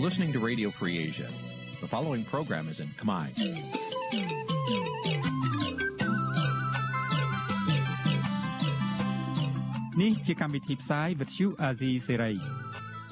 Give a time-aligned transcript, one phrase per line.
[0.00, 1.28] listening to Radio Free Asia.
[1.80, 3.26] The following program is in Khmer.
[10.00, 12.34] នេះជាកម្មវិធីផ្សាយ Vuthu Azizi Serai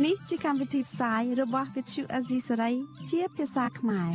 [0.04, 2.74] នេះជាកម្មវិធីផ្សាយរបស់ Vuthu Azizi Serai
[3.10, 4.10] ជាភាសាខ្មែរ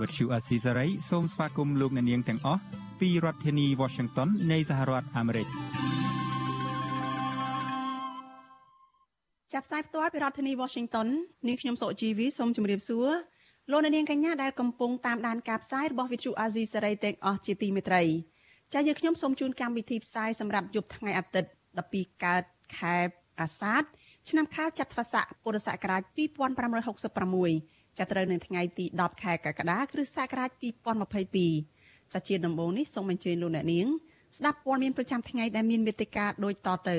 [0.00, 2.60] Vuthu Azizi Serai សូមស្វាគមន៍លោកអ្នកនាងទាំងអស់
[3.00, 5.46] ពីរដ្ឋធានី Washington នៃសហរដ្ឋអាមេរិក
[9.52, 11.08] ចាប់ផ្សាយផ្ទាល់ពីរដ្ឋធានី Washington
[11.46, 13.08] នាងខ្ញុំសុកជីវីសូមជម្រាបសួរ
[13.70, 18.02] លោកអ្នកនាងកញ្ញាដែលកំពុងតាមដានការផ្សាយរបស់ Vuthu Azizi Serai ទាំងអស់ជាទីមេត្រី
[18.72, 21.50] ចា៎យើងខ្ញុំសូមជូនកម្មវិធីផ្សាយសម្រាប់យប់ថ្ងៃអាទិត្យ
[21.86, 22.42] 12កើត
[22.78, 22.96] ខែ
[23.40, 23.82] អាសាឍ
[24.28, 26.02] ឆ្នាំខាលចត្វាស័កពុរសករាជ
[26.80, 30.50] 2566ចាប់ត្រូវនៅថ្ងៃទី10ខែកក្កដាគ្រិស្តសករាជ
[31.32, 33.86] 2022ចា៎ជាដំបូងនេះសូមអញ្ជើញលោកអ្នកនាង
[34.36, 36.98] ស្ដាប់ព័ត៌មានប្រចាំថ្ងៃដែលមានមេត្តាដូចតទៅ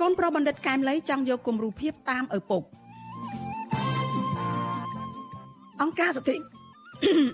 [0.00, 2.62] កូនប្រុសបណ្ឌិតកែមលីចង់យកគំរូភាពតាមឪពុក
[5.82, 6.36] អង្គការសិទ្ធិ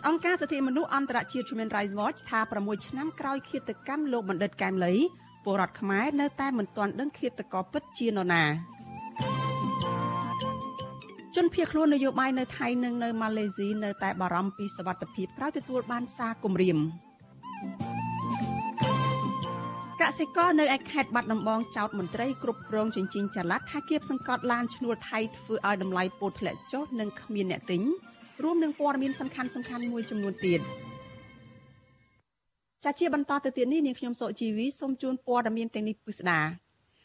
[0.08, 4.94] អង្គការសិទ្ធិមនុស្សអន្តរជាតិ Human Rights Watch ថា6ឆ្នាំក្រោយឃាតកម្មលោកបណ្ឌិតកែមលី
[5.44, 8.44] ពលរដ្ឋខ្មែរនៅតែមិនទាន់ដឹងឃាតករពិតជានរណា
[11.34, 18.05] ជនភៀសខ្លួននយោបាយនៅថៃនិងនៅម៉ាឡេស៊ីនៅតែបារម្ភពីសវត្ថិភាពក្រោយទទួលបានសារគំរាមក
[20.18, 27.82] សិករនៅឯខេត្តបាត់ដំបងចោតមន្ត្រីគ្រប់គ្រងចិញ្ចីចល័តថាគៀបសង្កត់ឡានឈ្នួលថៃធ្វើឲ្យតម្លៃពោតធ្លាក់ចុះនិងគ្មានអ្នកទិញ
[28.42, 30.60] រួមនឹងព័ត៌មានសំខាន់សំខាន់មួយចំនួនទៀត
[32.84, 36.40] ចាជាបន្តទៅទៀតនេះនាងខ្ញុំសុជីវីសូមជូនព័ត៌មានទាំងនេះពិស្ដា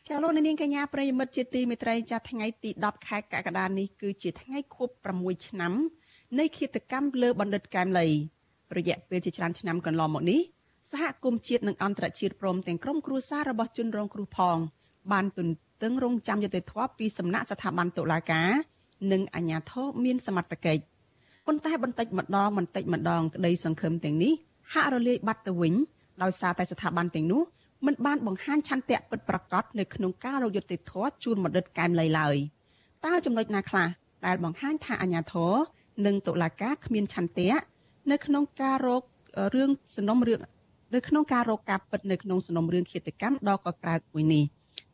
[0.07, 5.73] ចាលោកនាងកញ្ញាប្រិយមិត្តជាទីមេត្រីចាថ្ងៃទី10ខែកក្កដានេះគឺជាថ្ងៃខួប6ឆ្នាំ
[6.39, 8.07] នៃឃាតកម្មលើបណ្ឌិតកែមលី
[8.77, 10.41] រយៈពេលជាច្រើនឆ្នាំកន្លងមកនេះ
[10.89, 14.57] សហគមន៍ជាតិនិងអន្តរជាតិព្រមទាំងក្រុមគ្រួសាររបស់ជនរងគ្រោះផង
[15.11, 18.49] បានទន្ទឹងរង់ចាំយុត្តិធម៌ពីសំណាក់ស្ថាប័នតុលាការ
[19.11, 20.83] និងអាជ្ញាធរមានសមត្ថកិច្ច
[21.47, 24.33] ប៉ុន្តែបន្តិចម្ដងបន្តិចម្ដងក្តីសង្ឃឹមទាំងនេះ
[24.73, 25.73] ហាក់រលាយបាត់ទៅវិញ
[26.23, 27.41] ដោយសារតែស្ថាប័នទាំងនោះ
[27.85, 32.35] មិនបានបង្ហាញឆន្ទៈពិតប្រាកដនៅក្នុងការរកយុត្តិធម៌ជូនបណ្ឌិតកែមលីឡើយ
[33.05, 33.87] តើចំណុចណាខ្លះ
[34.25, 35.53] ដែលបង្ហាញថាអាជ្ញាធរ
[36.05, 37.53] និងតុលាការគ្មានឆន្ទៈ
[38.11, 39.03] នៅក្នុងការរក
[39.55, 40.39] រឿងសំណុំរឿង
[40.95, 44.43] នៅក្នុងការរកការពិតនៅក្នុងសំណុំរឿងឃាតកម្មដ៏កក្រើកមួយនេះ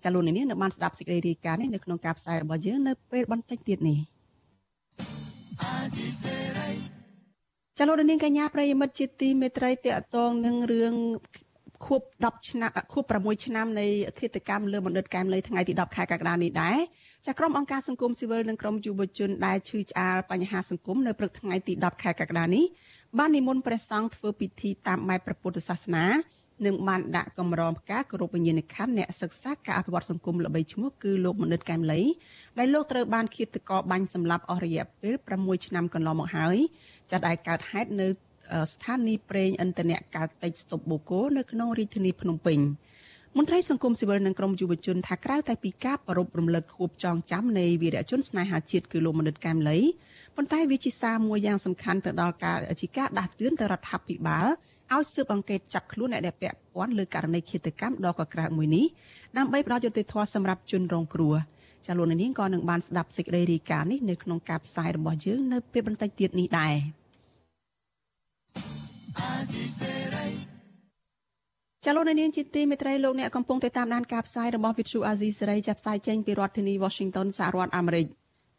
[0.04, 4.00] ចាលោកនាងនៅបានស្ដាប់សេចក្តីរាយការណ៍នេះនៅក្នុងការផ្សាយរបស់យើងនៅពេលបន្តិចទៀតនេះ
[7.78, 10.94] ចាលោកនាងកញ្ញាប្រិយមិត្តជាទីមេត្រីតកតងនឹងរឿង
[11.86, 13.86] ខួប10ឆ្នាំខួប6ឆ្នាំនៃ
[14.20, 16.78] ឃាតកម្មលើបណ្ឌិតកែមលីថ្ងៃទី10ខែកក្កដានេះដែរ
[17.28, 22.66] ចាក្រុមអង្គការសង្គមស៊ីវិលនិងក្រុមយុវជនដែលឈឺឆ្អាលបញ្ហាសង្គមនៅព្រឹកថ្ងៃទី10ខែកក្កដានេះ
[23.18, 26.06] បាននិមន្តព្រះសង្ឃធ្វើពិធីតាមបែបព្រះពុទ្ធសាសនា
[26.66, 32.02] និងបានដាក់កម្រងផ្កាគោរពវិញ្ញាណក្ខន្ធអ្នកសិក្សាការអភិវឌ្ឍសង្គមល្បីឈ្មោះគឺលោកមនិតកែមលី
[32.58, 36.58] ដែលលោកត្រូវបានឃាតករបាញ់សម្លាប់អស់រយៈពេល6ឆ្នាំកន្លងមកហើយ
[37.12, 38.08] ចាត់ដែលកើតហេតុនៅ
[38.74, 42.60] ស្ថានីយ៍ប្រេងឥន្ធនៈកាល់តិចស្តុបបូកូនៅក្នុងរាជធានីភ្នំពេញ
[43.38, 49.78] មន្ត្រីសង្គមស៊ីវិលនិងក្រមយុវជនថាក្រៅតែពីការប្រពរំលឹកខួបចងចាំនៃវីរៈជនស្នេហាជាតិគឺលោកមនិតកែមលី
[50.38, 54.48] ប៉ុន្តែវាជាសារមួយយ៉ាងសំខាន់ទៅដល់ការជាការដាស់តឿនទៅរដ្ឋាភិបាល
[54.94, 58.86] ឲ្យស៊ើបអង្កេតចាប់ខ្លួនអ្នកដែលពាក់ព័ន្ធលើករណីឃាតកម្មដ៏កក្រើកមួយនេះ
[59.38, 61.36] ដើម្បីផ្ដល់យុត្តិធម៌សម្រាប់ជនរងគ្រោះ
[61.86, 66.76] ចាលោកនាងក៏នឹងបានស្ដាប់សេចក្តីរាយការណ៍នេះនៅក្នុងការផ្សាយរបស់យើងនៅពេលបន្តិចទៀតនេះដែរ
[71.86, 78.08] ចលនានាងជាទីមេត្រីលោកអ្នកកំពុងតែតាមដានការផ្សាយរបស់ Vithu Azizi សេរីចាប់ផ្សាយចេញពីរដ្ឋធានី Washington សហរដ្ឋអាមេរិក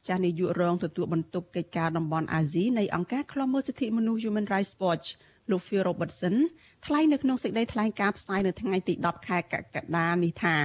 [0.07, 5.07] ចាស់នាយករងទទួលបន្ទុកកិច្ចការតំបន់អាស៊ីនៃអង្គការឃ្លាំមើលសិទ្ធិមនុស្ស Human Rights Watch
[5.51, 6.35] លោក Phil Robertson
[6.87, 10.57] ថ្លែងនៅក្នុងសេចក្តីថ្លែងការណ៍ផ្សាយនៅថ្ងៃទី10ខែកក្កដានេះថា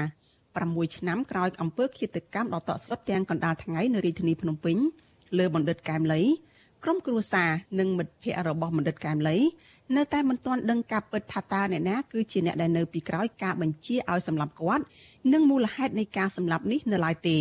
[0.43, 4.77] 6ឆ្នាំក្រោយអំពើឃាតកម្មដ៏តក់ស្លុតទាំងកណ្ដាលថ្ងៃនៅរាជធានីភ្នំពេញ
[5.37, 6.21] លើបណ្ឌិតកែមលី
[6.83, 9.37] ក្រុមគ្រួសារនិងមិត្តភ័ក្តិរបស់បណ្ឌិតកែមលី
[9.95, 14.83] នៅតែមិនទាន់ដឹងការពិតថាតើអ្នកណាគឺជាអ្នកដែលនៅពីក្រោយការបញ្ជាឲ្យសម្លាប់គាត់
[15.33, 17.39] និងមូលហេតុនៃការសម្លាប់នេះនៅឡើយទេ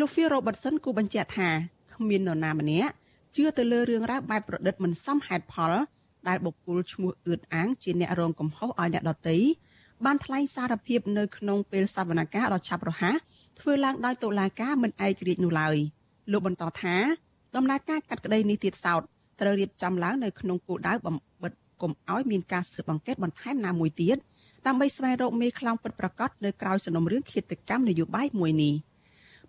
[0.00, 1.50] លោក Phil Robertson គូបញ្ជាក់ថា
[1.94, 2.92] គ្មាននរណាម្នាក់
[3.36, 5.72] ជឿទៅលើរឿងរ៉ាវបែបប្រឌិតមិនសមហេតុផល
[6.28, 9.36] ដែលបុគ្គលឈ្មោះអឿតអាងជាអ្នករងកំហុសឲ្យអ្នកដទៃ
[10.04, 13.16] បានថ្លែងសារភាពនៅក្នុងពេលសវនកម្មដ៏ឆាប់រហ័ស
[13.60, 15.76] ធ្វើឡើងដោយតុលាការមិនឯករាជ្យនោះឡើយ
[16.32, 16.96] លោកបន្តថា
[17.56, 19.02] ដំណើរការកាត់ក្តីនេះទៀតសោត
[19.40, 21.52] ត្រូវរៀបចំឡើងនៅក្នុងគោលដៅបំបិត
[21.82, 24.16] កុំឲ្យមានការស៊ើបអង្កេតបន្ថែមណាមួយទៀត
[24.66, 28.74] ដើម្បីស្វែងរកមេខ្លោងពិតប្រាកដនៅក្រៅសំណុំរឿងឃាតកម្មនយោបាយមួយនេះ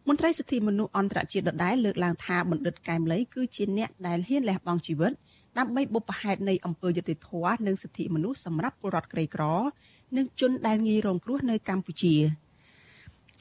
[0.07, 5.11] មន្ត្រីសិទ្ធិមនុស្សអន្តរជាតិដដែលលើកឡើងថាបណ្ឌិតកែមលីគឺជាអ្នកដែលហ៊ានលះបង់ជីវិត
[5.57, 9.43] ដើម្បីបុព្វហេតុនៃអំពើយុត្តិធម៌និងសិទ្ធិមនុស្សសម្រាប់ពលរដ្ឋក្រីក្រ
[10.17, 12.15] និងជនដែលងាយរងគ្រោះនៅកម្ពុជា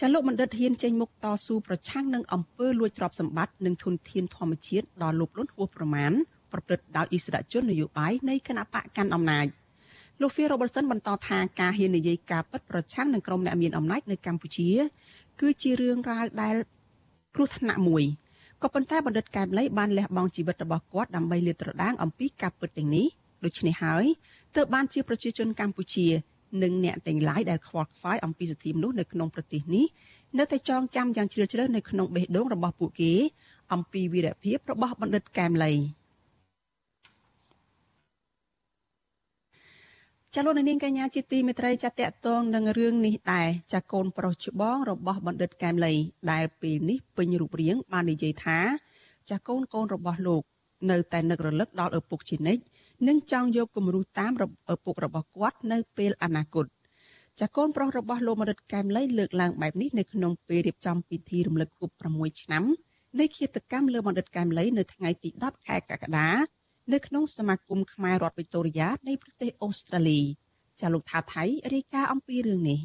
[0.01, 6.13] ចាលោកបណ្ឌិតហ៊ានចេញមុខតស៊ូប្រឆាំងនឹងអំពើលួចទ្រព្យសម្បត្តិនិងធនធានធម្មជាតិដ៏លោភលន់ហួសប្រមាណ
[6.53, 9.47] ប្រព្រឹត្តដោយអិសរាជជននយោបាយនៃគណៈបកកាន់អំណាច
[10.21, 14.69] លោក Phil Robertson បន្តថាការហ៊ាននិយាយការពិតប្រឆាំងនឹងក្រុមអ្នកមានអំណាចនៅកម្ពុជា
[15.41, 16.55] គឺជារឿងរ៉ាវដែល
[17.35, 18.05] គ្រោះថ្នាក់មួយ
[18.63, 23.07] ក៏ប៉ុន្តែបណ្ឌិតកែមលីបានលះបង់ជីវិតរបស់គាត់ដើម្បីលាតត្រដាងអំពីការពិតទាំងនេះ
[23.45, 24.05] ដូច្នេះហើយ
[24.57, 26.07] ទើបបានជាប្រជាជនកម្ពុជា
[26.63, 29.87] និងអ្នកទាំងឡាយដែលខ្វល់ខ្វាយអំពីសិទ្ធិមនុស្សនៅក្នុងប្រទេសនេះ
[30.39, 33.13] នៅតែចងចាំយ៉ាងជ្រាលជ្រៅនៅក្នុងបេះដូងរបស់ពួកគេ
[33.73, 35.73] អំពីវីរភាពរបស់បណ្ឌិតកែមលី
[40.35, 41.93] ចលនានាងកញ្ញាជាទីមេត្រីចាត
[42.27, 45.95] តងនឹងរឿងនេះដែរចាកូនប្រុសច្បងរបស់បណ្ឌិតកែមលី
[46.33, 48.59] ដែលពេលនេះពេញរូបរាងបាននិយាយថា
[49.31, 50.43] ចាកូនកូនរបស់លោក
[50.91, 52.63] នៅតែនឹករលឹកដល់ឪពុកជានិច្ច
[53.09, 54.33] និងចង់យកគំរូតាម
[54.75, 56.67] ឪពុករបស់គាត់នៅពេលអនាគត
[57.41, 62.65] ចាកូនប្រុសរបស់លោកមរិតកែមលីលើកឡើងបែបនេះនៅក្នុងពេលរៀបចំពិធីរំលឹកខួប6ឆ្នាំ
[63.19, 66.58] នៃឃាតកម្មលើបណ្ឌិតកែមលីនៅថ្ងៃទី10ខែកក្កដា
[66.93, 70.21] នៅក្នុងសមាគមខ្មែររដ្ឋវីតូរីយ៉ានៃប្រទេសអូស្ត្រាលី
[70.81, 71.45] ចាលោកថាថៃ
[71.75, 72.81] រាយការណ៍អំពីរឿងនេះ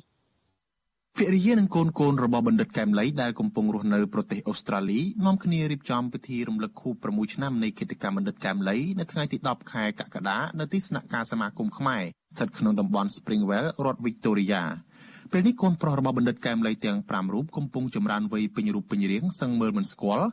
[1.18, 12.04] ភរិយានិងកូនកូនរបស់បណ្ឌិតកែមលីដែលកំពុងរស់នៅប្រទេសអូស្ត្រាលីនាំគ្នារៀបចំពិធីរំលឹកខួប6ឆ្នាំនៃកិច្ចកម្មបណ្ឌិតកែមលីនៅថ្ងៃទី10ខែកក្កដានៅទីស្នាក់ការសមាគមខ្មែរ
[12.34, 14.62] ស្ថិតក្នុងតំបន់ Springwell រដ្ឋ Victoria
[15.32, 20.28] ពេលនេះកូនប្រុសរបស់បណ្ឌិតកែមលីទាំង5រូបកំពុងចម្រើនវ័យពេញរូបពេញរាងសឹងមើលមិនស្គាល់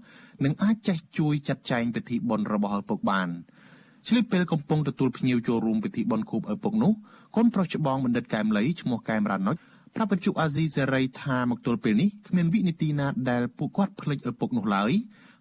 [0.45, 3.29] និងអាចចេះជួយចាត់ចែងពិធីបុណ្យរបស់ឪពុកបាន
[4.09, 6.93] ឆ្លៀតពេលកំពុងទទួលភ្ញៀវចូលរួមពិធីបុណ្យខួបឪពុកនោះ
[7.37, 9.57] កូនប្រុសច្បងបណ្ឌិតកែមលីឈ្មោះកែមរ៉ាណុច
[9.95, 14.93] ប្រាប់បញ្ជុអាស៊ីសេរីថាមកទល់ពេលនេះគ្មានវិនិតិណាដែលពួកគាត់ភ្លេចឪពុកនោះឡើយ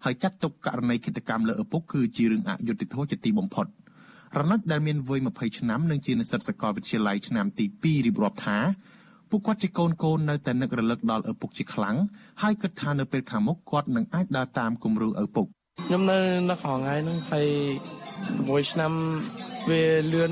[0.05, 3.67] ហើយចាត់ទុកករណីឃាតកម្មលើឪពុកគឺជារឿងអយុត្តិធម៌ជាទីបំផុត
[4.39, 8.57] រណិតដែលមានវ័យ20ឆ្នាំនិងជានិស្សិតសាកលវិទ្យាល័យឆ្នាំទី2រៀបរាប់ថា
[9.29, 11.97] ពួកគាត់ជាកូនកូននៅតែនឹករលឹកដល់ឪពុកជាខ្លាំង
[12.41, 15.45] ហើយគិតថានៅពេលខាងមុខគាត់នឹងអាចដើរតាមគំរូឪពុក
[15.87, 16.19] ខ្ញុំនៅ
[16.49, 17.47] នៅខងថ្ងៃហ្នឹងហើយ
[18.27, 18.91] 6ឆ្នាំ
[19.69, 19.83] វា
[20.13, 20.31] លឿន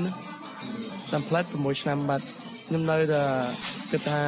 [1.12, 2.26] តាមផ្លែត6ឆ្នាំបាត់
[2.66, 3.22] ខ្ញុំនៅតែ
[3.90, 4.22] គិតថា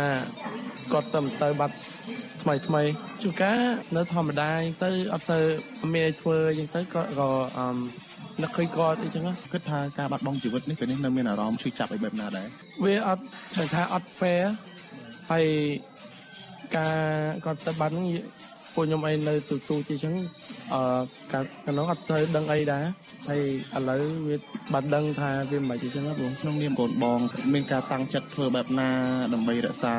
[0.92, 1.76] គាត់ទៅទៅបាត់
[2.42, 2.82] ថ្មីថ្មី
[3.22, 3.60] ជួនកាល
[3.96, 4.50] នៅធម្មតា
[4.84, 5.42] ទៅអត់សូវ
[5.92, 7.28] មានអីធ្វើអញ្ចឹងទៅគាត់ក៏
[7.58, 7.66] អឺ
[8.42, 12.46] នឹកឃើញគាត់អីចឹងគិតថាការបាត់បង់ជីវិតនេះពេលនេះនៅមានអារម្មណ៍ឈឺចាប់អីបែបណាដែរ
[12.84, 13.22] វាអត់
[13.58, 14.44] ដឹងថាអត់ fair
[15.30, 15.46] ហើយ
[16.76, 16.96] ការ
[17.44, 18.06] គាត់ទៅបាត់ហ្នឹង
[18.74, 20.14] ពួកខ្ញុំអីនៅទូទូទីចឹង
[20.72, 20.82] អឺ
[21.32, 21.44] កាល
[21.78, 22.84] នោះអត់ត្រូវដឹងអីដែរ
[23.28, 23.42] ហើយ
[23.76, 24.36] ឥឡូវវា
[24.72, 27.18] បាត់ដឹងថាវាមិនបាច់ចឹងបងក្នុងនាមកូនបង
[27.52, 28.88] មានការតាំងចិត្តធ្វើបែបណា
[29.34, 29.94] ដើម្បីរក្សា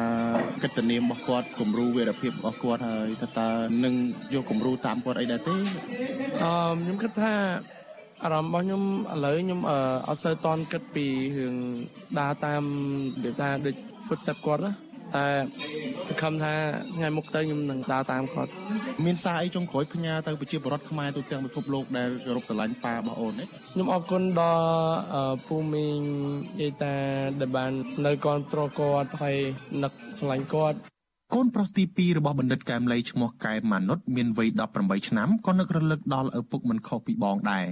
[0.64, 3.50] កិត្តិនាមរបស់គាត់គំរូវីរភាពរបស់គាត់ហើយថាតើ
[3.84, 3.94] នឹង
[4.34, 5.56] យកគំរូតាមគាត់អីដែរទេ
[6.44, 7.34] អឺខ្ញុំគិតថា
[8.24, 8.84] អារម្មណ៍របស់ខ្ញុំ
[9.14, 9.60] ឥឡូវខ្ញុំ
[10.08, 11.06] អត់សូវតន់គិតពី
[11.38, 11.56] រឿង
[12.20, 12.64] ដើរតាម
[13.24, 13.76] ដូចថាដូច
[14.08, 14.74] footstep គាត់ណា
[15.18, 15.28] តែ
[16.08, 16.54] សង្ឃឹមថា
[16.96, 18.52] ថ្ងៃមុខទៅខ្ញុំនឹងដើរតាមគាត់
[19.06, 26.00] មានសារអីចុងក្រោយផ្ញើទៅប្រជាពលរដ្ឋខ្មែរទូទាំងពិភពលោកដែលគោរពស្រឡាញ់ប៉ារបស់អូននេះខ្ញុំអរគុណដល់ពូមីង
[26.62, 26.96] យាយតា
[27.40, 27.72] ដែលបាន
[28.06, 29.38] នៅគ្រប់គ្រងគាត់ហើយ
[29.84, 30.78] នឹកស្រឡាញ់គាត់
[31.34, 34.50] កូនប្រុសទី2របស់បណ្ឌិតកែមលីឈ្មោះកែមម៉ានុតមានវ័យ
[34.80, 37.68] 18ឆ្នាំក៏នឹករលឹកដល់ឪពុកមិនខុសពីបងដែរ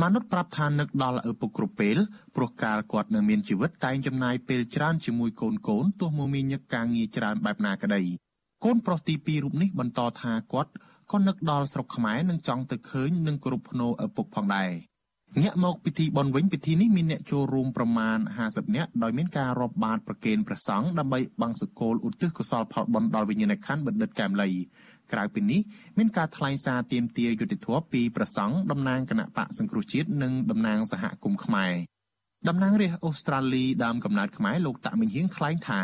[0.00, 1.98] មានុតប្រាប់ថានឹកដល់ឪពុកគ្រប់ពេល
[2.36, 8.02] ព្រោះកាលគាត់នៅមានជីវិតតែងចំណាយពេលច្រើនជាមួយកូនកូនទោះមកមានញឹកការងារច្រើនបែបណាក្តី
[8.64, 10.72] កូនប្រុសទី2រូបនេះបន្តថាគាត់
[11.12, 14.70] ក៏នឹកដល់ស្រុកខ្មែរនិងចង់ទៅឃើញនិងគោរពភ្នូឪពុកផងដែរ
[15.42, 24.50] ងាកមកពិធីបន់វិញពិធីនេះមានអ្នកចូលរួមប្រមាណ50នាក់ដោយមានការរាប់បាតប្រគេនព្រះសង្ឃដើម្បីបង្សុកូលឧទ្ទិសកុសលផលបុណ្យដល់វិញ្ញាណក្ខន្ធបណ្ឌិតកែមលី
[25.12, 25.60] ក្រៅពីនេះ
[25.98, 31.72] មានការថ្លែងសារទាមទារយុត្តិធម៌ពីព្រះសង្ឃតំណាងគណៈបកសង្គ្រោះជាតិនិងតំណាងសហគមន៍ខ្មែរ
[32.48, 35.80] តំណាងរាស្ត្រអូស្ត្រាលីដើមកំណើតខ្មែរលោកតាក់មិញហៀងថ្លែងថា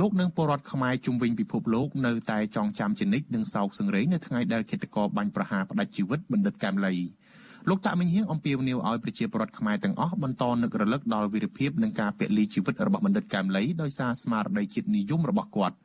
[0.00, 6.94] លោកនិងពលរដ្ឋខ្មែរជុំវិញពិភពលោកនៅតែចងចាំជានិច្ចនិងសោកសង្រេងនៅថ្ងៃដែលឃាតករបាញ់ប្រហារផ្តាច់ជីវិតបណ្ឌិតកែមលី
[7.68, 15.76] លោកតាក់មិញហៀងអំពាវនាវឲ្យប្រជាពលរដ្ឋខ្មែរទាំងអស់បន្តនឹករលឹកដល់វីរភាពនិងការពលីជីវិតរបស់បណ្ឌិតកែមលីដោយសារស្មារតីជាតិនិយមរបស់គាត់។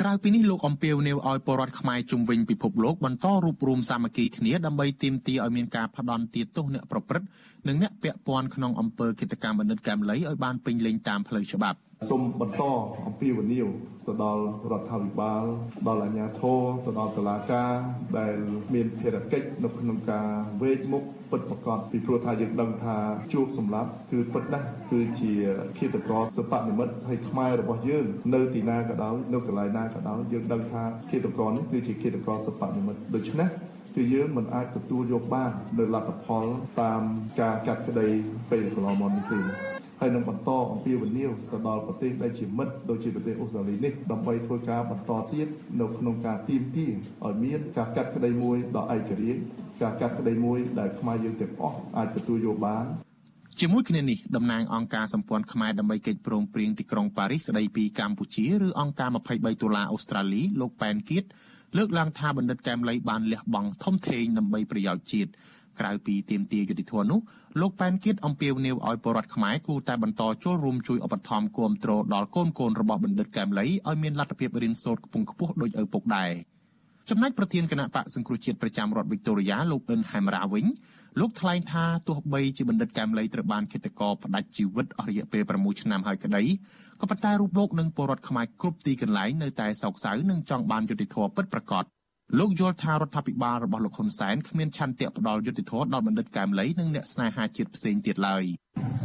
[0.00, 7.28] ក្រៅពីនេះលោកអំពាវនាវឲ្យពលរដ្ឋខ្មែរជុំវិញពិភពលោកបន្តរួបរวมសាមគ្គីគ្នាដើម្បីទាមទារឲ្យមានការផ្ដន់ទាទោសអ្នកប្រព្រឹត្ត
[7.68, 12.62] និងអ្នកពាក់ព័ន្ធក្នុងអំពើកិច្ចកម្មអនិច្ចកម្មលីឲ្យបានពេញលេញតាមផ្លូវច្បាប់ សូមបន្ត
[13.06, 13.68] អំពាវនាវ
[14.06, 15.44] ទៅដល់រដ្ឋាភិបាល
[15.86, 17.72] ដល់អាជ្ញាធរទៅដល់តុលាការ
[18.18, 18.34] ដែល
[18.74, 20.28] មានភារកិច្ចនៅក្នុងការ
[20.62, 22.96] វេកមុខពិតប្រកបពីព្រោះថាយើងដឹងថា
[23.32, 25.32] ជួបសម្លាប់គឺពិតណាស់គឺជា
[25.78, 33.48] ឃាតករសិប្បនិមិត្តហើយខ្មែររបស់យើងនៅទីណាក៏ដោយនៅកន្លែងណាក៏ដោយយើងដឹងថាឃាតករនេះគឺជាឃាតករសិប្បនិមិត្តដូច្នេះ
[33.96, 36.46] គឺយើងមិនអាចទទួលយកបាននៅលទ្ធផល
[36.80, 37.02] តាម
[37.40, 38.08] ការកាត់ក្តី
[38.50, 45.46] ពេលកន្លងមកនេះទេ ហើយនឹងបន្តអំពាវនាវទៅដល់ប្រទេសដែលជាមិត្តដូចជាប្រទេសអូស្ត្រាលីនេះដើម្បីធ្វើការបន្តទៀត
[45.80, 49.40] នៅក្នុងការទៀមទាឲ្យមានការកាត់ក្តីមួយដ៏ឯករាជ្យ
[49.82, 52.86] ការកាត់ក្តីមួយដែលខ្មែរយើងទាំងអស់អាចទទួលយកបាន
[53.60, 61.24] ជាមួយគ្នានេះតំណាងអង្គការសម្ព័ន្ធខ្មែរដើម្បីកិច្ចព្រមព្រៀងទីក្រុងប៉ារីសស្តីពីកម្ពុជាឬអង្គការ23ដុល្លារអូស្ត្រាលីលោកប៉ែនគៀត
[61.76, 65.30] លើកឡើងថាបណ្ឌិតកែមលីបានលះបង់ធំធេងដើម្បីប្រយោជន៍ជាតិ
[65.80, 67.20] ក្រៅពីទៀមទាយុតិធននោះ
[67.60, 76.32] លោកប៉ែនគៀតអំពាវនាវឲ្យពលរដ្ឋខ្មែរគួរតែបន្តចូលរួមជួយឧបត្ថម្ភគាំទ្រដល់កូនកូនរបស់បណ្ឌិតកែមលីឲ្យមានលទ្ធភាពរៀនសូត្រខ្ពង់ខ្ពស់ដូចឪពុកដែរ
[77.10, 80.66] ចំណែកប្រធានគណៈបកសង្គ្រោះជាតិប្រចាំរដ្ឋវីកតូរីយ៉ាលោកអ៊ិនហែមរ៉ាវិញ
[81.20, 86.42] លោកថ្លែងថាទោះបីជាបណ្ឌិតកែមលីត្រូវបានឃាតករផ្ដាច់ជីវិតអស់រយៈពេល6ឆ្នាំហើយក្តី
[87.00, 91.84] ក៏ប៉ុន្តែរូបលោកនិងពលរដ្ឋខ្មែរគ្រប់ទីកន្លែងនៅតែសោកសៅនិងចង់បានយុត្តិធម៌ពិតប្រាកដ
[92.36, 98.44] លោកយល់ថារដ្ឋាភិបាលរបស់លោកហ៊ុនសែនគ្មានឆន្ទៈផ្ដល់យុត្តិធម៌ដល់បណ្ឌិតកែមលីនិងអ្នកស្នេហាជាតិផ្សេងទៀតឡើយ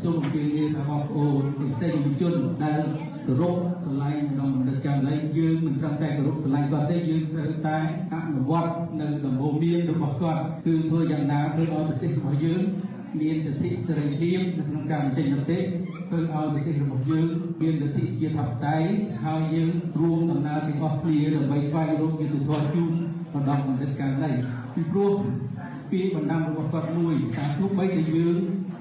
[0.03, 2.81] សូមជម្រាបថាបងប្អូនផ្សេងជនដែល
[3.25, 7.77] គោរពស្រឡាញ់ដល់បណ្ឌិតកែមលីយើងមិនត្រឹមតែគោរពស្រឡាញ់គាត់ទេយើងត្រូវតែ
[8.13, 12.63] អនុវត្តនៅដំបូន្មានរបស់គាត់គឺធ្វើយ៉ាងណាធ្វើឲ្យប្រទេសរបស់យើង
[13.21, 15.59] មានសិទ្ធិសេរីភាពនៅក្នុងការបញ្ចេញមតិ
[16.07, 17.29] ធ្វើឲ្យប្រទេសរបស់យើង
[17.61, 18.89] មានលទ្ធិជាធិបតេយ្យ
[19.23, 22.93] ហើយយើងរួមដំណើរទាំងអស់គ្នាដើម្បីស្វែងរកយុត្តិធម៌ជូន
[23.35, 24.31] បណ្ដំបណ្ឌិតកែវណី
[24.73, 25.13] ពីព្រោះ
[25.91, 28.37] ពាក្យបណ្ដាំរបស់គាត់មួយថាទោះបីតែយើង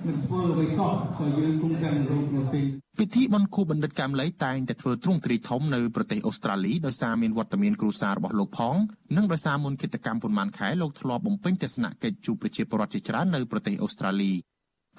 [0.06, 2.64] មិនធ្វើអ្វីសោះក៏យើងគង់តែរកនៅពេល
[3.00, 8.76] ពិធីបន់ខួបបណ្ឌិតកែមលីតែងតែធ្វើទ្រង់ទ្រីធំនៅប្រទេសអូស្ត្រាលីដោយសារមានវត្តមានគ្រួសាររបស់លោកផង
[9.16, 14.32] និងដោយសារមុនគិតកម្មប៉ុន្មានខែលោកធ្លាប់បំពេញទស្សនកិច្ចជួបប្រជាពលរដ្ឋជាច្រើននៅប្រទេសអូស្ត្រាលី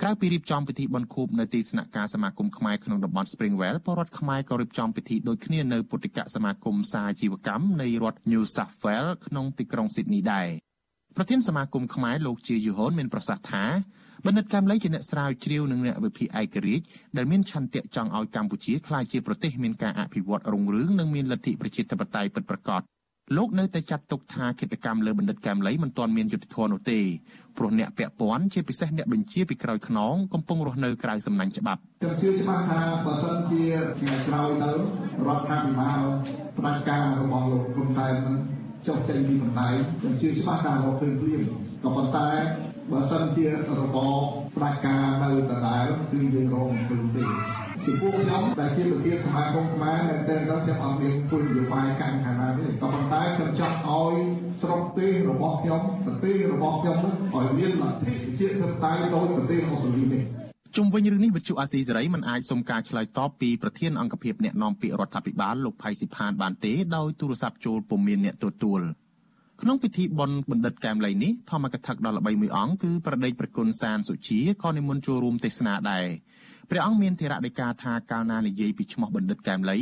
[0.02, 10.48] ក្រៅពីរៀបចំពិធីបុណ្យខួបនៅទីស្នាក់ការសមាគមខ្មែរក្នុងតំបន់ Springwell ពលរដ្ឋខ្មែរក៏រៀបចំពិធីដូចគ្នានៅពុទ្ធិកសមាគមសាជីវកម្មនៃរដ្ឋ New South Wales ក្នុងទីក្រុង Sydney ដែរ
[11.16, 13.66] ប្រធានសមាគមខ្មែរលោកជាយូហុនមានប្រសាសន៍ថា
[14.26, 16.86] បណ្ឌិតកែមលីជាអ្នកស្រាវជ្រាវនិងអ្នកវិភាគឯករាជ្យ
[17.18, 22.82] ដែលមានឆន្ទៈចង់ឲ្យកម្ពុជាក្លាយជាប្រទេសមានការអភិវឌ្ឍរុងរឿងនិងមានលទ្ធិប្រជាធិបតេយ្យពិតប្រាកដ
[23.38, 27.00] លោកនៅតែចាត់ទុកថាគិតកម្មលើបណ្ឌិតកែមលីមិនទាន់មានយុត្តិធម៌នោះទេ
[27.58, 33.64] ព្រោះអ្នកពាក់ព័ន្ធជាពិសេសអ្នកបញ្ជាពីក្រោយខ្នងកំពុងរស់នៅក្រៅសំណាញ់ច្បាប់ខ្ញុំជឿច្បាស់ថាបើសិនជា
[34.00, 34.72] ថ្ងៃក្រោយទៅ
[35.28, 36.02] រដ្ឋាភិបាល
[36.58, 38.38] ផ្ដាច់ការរបស់លោកហ៊ុនសែននឹង
[38.88, 41.42] ចុះចេញពីបណ្ដៃខ្ញុំជឿច្បាស់ថារកឃើញភ្លាម
[41.84, 42.30] ក៏ប៉ុន្តែ
[42.92, 43.54] បើសិនជារ
[43.96, 43.98] បប
[44.56, 54.16] ផ្ដាច់ការនៅដដែលគឺយើងរងមិនឃើញទេ ចំពោះខ្ញុំដែលជាប្រធានសមាគមខ្មែរនៅតែដល់ខ្ញុំអត់មានគោលនយោបាយកាន់ខាងណាទេក៏ប៉ុន្តែខ្ញុំចង់ឲ្យ
[54.62, 56.98] ស្រុកទេសរបស់ខ្ញុំប្រទេសរបស់ខ្ញុំ
[57.34, 60.24] ឲ្យមានលទ្ធិជាធិបតេយ្យដោយប្រទេសអូស្ត្រាលីនេះ
[60.76, 68.82] ជុំវិញរឿងនេះវិទ្យុអាស៊ីសេរីមិនអាចសុំការឆ្លើយតបពីប្រធានអង្គភិបអ្នកណែនាំពាក្យរដ្ឋាភិបាលលោកផៃស៊ីផានបានទេដោយទូរស័ព្ទចូលពុំមានអ្នកទទួល
[69.62, 76.06] ក្នុងពិធីបុណ្យបណ្ឌិតកែមលីនេះធម្មកថាដ៏ល្បីមួយអង្គគឺប្រដេកប្រគុណសានសុជាក៏និមន្តចូលរួមទេសនាដែរ
[76.70, 79.78] ព្រះអង្គមានធរៈដីកាថាកាលណានិយាយពីឈ្មោះបណ្ឌិតកែមលី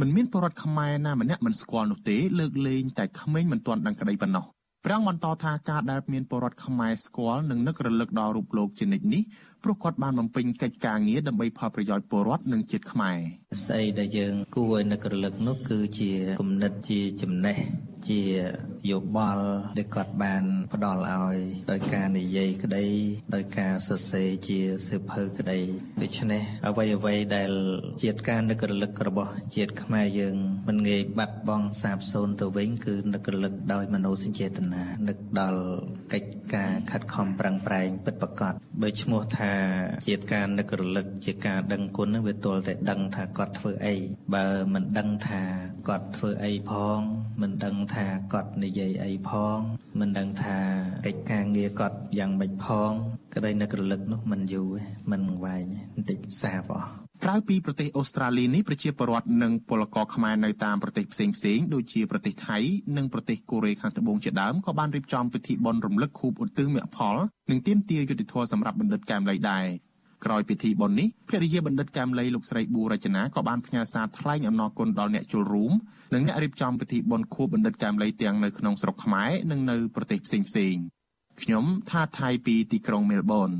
[0.00, 4.44] មិនមានបរិវត្តខ្មែរណាម្នាក់មិនស្គាល់នោះទេលើកលែងតែក្មេងមិនទាន់ដឹងក្តីប៉ុណ្ណោះ
[4.84, 9.22] ព្រះអង្គបន្តថាការដែលមានពលរដ្ឋខ្មែរស្គាល់និងនឹករលឹកដល់រូបលោកជានិច្ចនេះ
[9.64, 13.18] ព្រោះគាត់បានបំពេញកិច្ចការងារដើម្បីផលប្រយោជន៍ពលរដ្ឋនិងជាតិខ្មែរ
[13.66, 17.58] ស្អីដែលយើងគួរឲ្យនឹករលឹកនោះគឺជាគំនិតជាចំណេះ
[18.08, 18.22] ជា
[18.90, 19.46] យោបល់
[19.78, 20.44] ដែលគាត់បាន
[20.74, 21.38] ផ្ដល់ឲ្យ
[21.70, 22.86] ដោយការនិយាយក្តី
[23.34, 25.58] ដោយការសរសេរជាសៀវភៅក្តី
[26.02, 27.50] ដូច្នេះអ្វីអ្វីដែល
[28.02, 30.36] ជាតិការនឹករលឹករបស់ជាតិខ្មែរយើង
[30.68, 34.69] មិនងាយបាត់បង់សាបសូន្យទៅវិញគឺនឹករលឹកដោយមនោសញ្ចេតនា
[35.08, 35.62] នឹកដល់
[36.12, 39.52] កិច្ចការខិតខំប្រឹងប្រែងពិតប្រាកដបើឈ្មោះថា
[40.06, 43.94] ជាតិការនឹករលឹកជាការដឹងគុណនឹងវាទល់តែដឹងថាគាត់ធ្វើអី
[44.34, 45.42] បើមិនដឹងថា
[45.88, 47.00] គាត់ធ្វើអីផង
[47.40, 49.58] មិនដឹងថាគាត់និយាយអីផង
[50.00, 50.58] មិនដឹងថា
[51.06, 52.90] កិច្ចការងារគាត់យ៉ាងម៉េចផង
[53.34, 54.70] ក្តីនឹករលឹកនោះមិនយូរ
[55.10, 62.58] មិនវែងបន្តិចសាបអស់ ក្រៅពីប្រទេសអូស្ត្រាលីនេះប្រជាពលរដ្ឋនិងពលករខ្មែរនៅតាមប្រទេសផ្សេងផ្សេងដូចជាប្រទេសថៃ
[62.96, 67.16] និងប្រទេសកូរ៉េខាងត្បូងជាដើមក៏បានរៀបចំពិធីបុណ្យរំលឹកខួបឧទ្ទិសមគ្គផល
[67.50, 69.66] និងទាមទារយុត្តិធម៌សម្រាប់បណ្ឌិតកែមលីដែរ
[70.24, 75.72] ក្រោយពិធីបុណ្យនេះភរិយាបណ្ឌិតកែមលីលោកស្រីប៊ូរចនាក៏បានផ្ញើសារថ្លែងអំណរគុណដល់អ្នកចូលរួម
[76.14, 80.74] និងអ្នករៀបចំពិធីបុណ្យខួបបណ្ឌិតកែមលីទាំងនៅក្នុងស្រុកខ្មែរនិងនៅប្រទេសផ្សេងផ្សេង
[81.42, 83.52] ខ្ញុំថាថៃពីទីក្រុងមែលប៊ន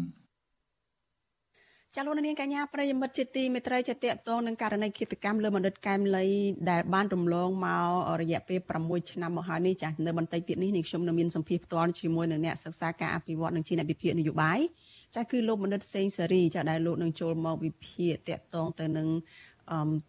[1.96, 6.26] ចាលោកនាងកញ្ញាប្រិយមិត្តជាទីមេត្រីជាតកតងនឹងករណីឃាតកម្មលើបណ្ឌិតកែមលី
[6.70, 14.58] ដែលបានរំលងមករយៈពេល6ឆ្នាំមកហើយនេះចានៅបន្តិចទៀតនេះនេះខ្ញុំនឹងមានសម្ភារផ្ទាល់ជាមួយនឹងអ្នកសិក្សាការអភិវឌ្ឍនិងជាអ្នកវិភាគនយោបាយ
[15.16, 19.08] ចាគឺលោកបណ្ឌិតសេងសេរីចាដែលលោកនឹងចូលមកវិភាគតកតងទៅនឹង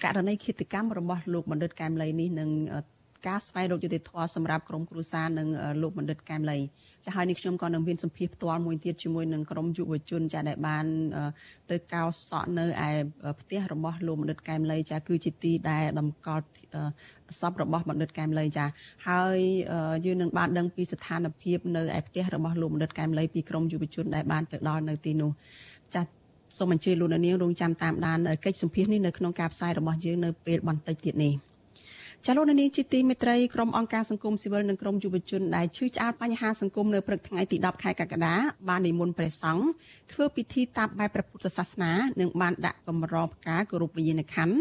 [0.04, 2.50] ករណីឃាតកម្មរបស់លោកបណ្ឌិតកែមលីនេះនឹង
[3.28, 5.48] ការស្វែងរកយុត្តិធម៌សម្រាប់ក្រុមគ្រួសារនិង
[5.82, 6.58] លោកបណ្ឌិតកែមលី
[7.06, 10.86] ចាហើយនេះខ្ញុំក៏នឹងមានសម្ភារផ្ទាល់មួយទៀតជាមួយនឹងក្រុមយុវជនចាដែលបាន
[11.72, 12.90] ទៅកោសក់នៅឯ
[13.40, 16.46] ផ្ទះរបស់លោកបណ្ឌិតកែមលីចាគឺជាទីដែលតម្កល់
[17.40, 18.66] សពរបស់បណ្ឌិតកែមលីចា
[19.08, 19.38] ហើយ
[20.06, 25.32] យើងនឹងបានដឹងពីស្ថានភាពនៅឯផ្ទះរបស់លោកបណ្ឌិតកែមលីពីក្រុមយុវជនដែលបានទៅដល់នៅទីនោះ
[25.96, 26.02] ចា
[26.58, 31.34] សូមអញ្ជើញលោកនាងរងចាំតាមដានកិច្ចសម្ភាសនេះនៅក្នុងការផ្សាយរបស់យើងនៅពេលបន្តិចទៀតនេះ
[32.26, 38.36] ចាលោកនាងជាទីមេត្រីក្រុមអង្គការសង្គមស៊ីវិលនិងក្រុមយុវជនដែលឈឺឆ្អាលបញ្ហាសង្គមនៅព្រឹកថ្ងៃទី10ខែកក្កដា
[38.70, 39.66] បាននិមន្តព្រះសង្ឃ
[40.12, 44.58] ធ្វើពិធីតាមបែបព្រះពុទ្ធសាសនានិងបានដាក់កម្រងផ្កាគោរពវិញ្ញាណក្ខន្ធ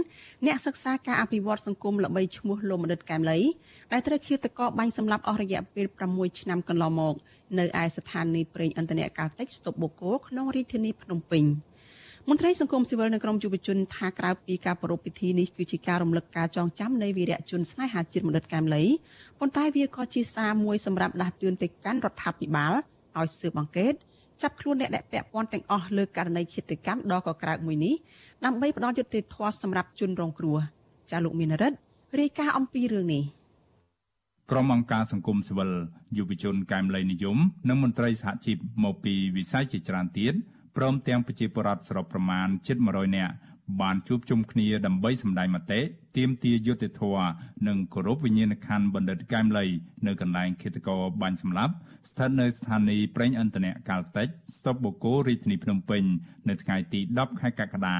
[0.46, 3.38] អ្នកសិក្សាការអភិវឌ្ឍសង្គមល្បីឈ្មោះលោកមនិតកែមលី
[3.92, 7.14] ដែលត្រូវឃាតករបាញ់សម្លាប់អស់រយៈពេល6ឆ្នាំកន្លងមក
[7.58, 11.44] នៅឯស្ថានីយ៍ប្រេងឥន្ធនៈកាល់តិចស្តុបបូកូក្នុងរាជធានីភ្នំពេញ។
[12.32, 18.82] មន្ត្រីសង្គមស៊ីវិលនៅក្រមយុវជនថាក្រៅពីការប្រារព្ធពិធីនេះគឺជាការរំលឹកការចងចាំនៃវីរៈជនស្នេហាជាតិមនិតកែមលី
[19.38, 22.72] ប៉ុន្តែវាក៏ជាសារមួយសម្រាប់ដាស់តឿនទៅកាន់រដ្ឋាភិបាល
[23.18, 23.92] ឲ្យស៊ើបអង្កេត
[24.42, 27.94] ចាប់ខ្លួនអ្នកដែលពាក់ព័ន្ធទាំងអស់លើករណីឃាតកម្មដ៏កក្រើកមួយនេះ
[28.44, 30.58] ដើម្បីផ្ដល់យុត្តិធម៌សម្រាប់ជនរងគ្រោះ
[31.10, 31.76] ចាលោកមានរិទ្ធ
[32.20, 33.22] រាយការណ៍អំពីរឿងនេះ
[34.50, 35.70] ក្រុមអង្គការសង្គមស៊ីវិល
[36.18, 40.34] យុវជនកែមលីនិយម និងមន្ត្រីសហជីពមកពីវិស័យជាច្រើនទៀត
[40.76, 43.34] ព្រមទាំងប្រជាពលរដ្ឋសរុបប្រមាណជិត100នាក់
[43.80, 45.80] បានជួបជុំគ្នាដើម្បីសម្ដែងមតិ
[46.16, 47.28] ទាមទារយុត្តិធម៌
[47.68, 49.66] និងគោរពវិញ្ញាណក្ខន្ធបណ្ឌិតកែមលី
[50.06, 51.74] នៅកន្លែងឃាតករបាញ់សម្លាប់
[52.10, 56.02] ស្ថិតនៅស្ថានីយ៍ប្រេងឥន្ធនៈកាល់តិចស្តុបបូកូរាជធានីភ្នំពេញ
[56.48, 57.98] នៅថ្ងៃទី10ខែកក្កដា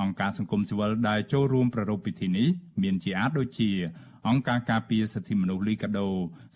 [0.00, 2.48] អង្គការសង្គមស៊ីវិលដែលចូលរួមប្រារព្ធពិធីនេះ
[2.82, 3.70] មានជាអាចដូចជា
[4.28, 6.08] អង្គការការពារសិទ្ធិមនុស្សលីកាដូ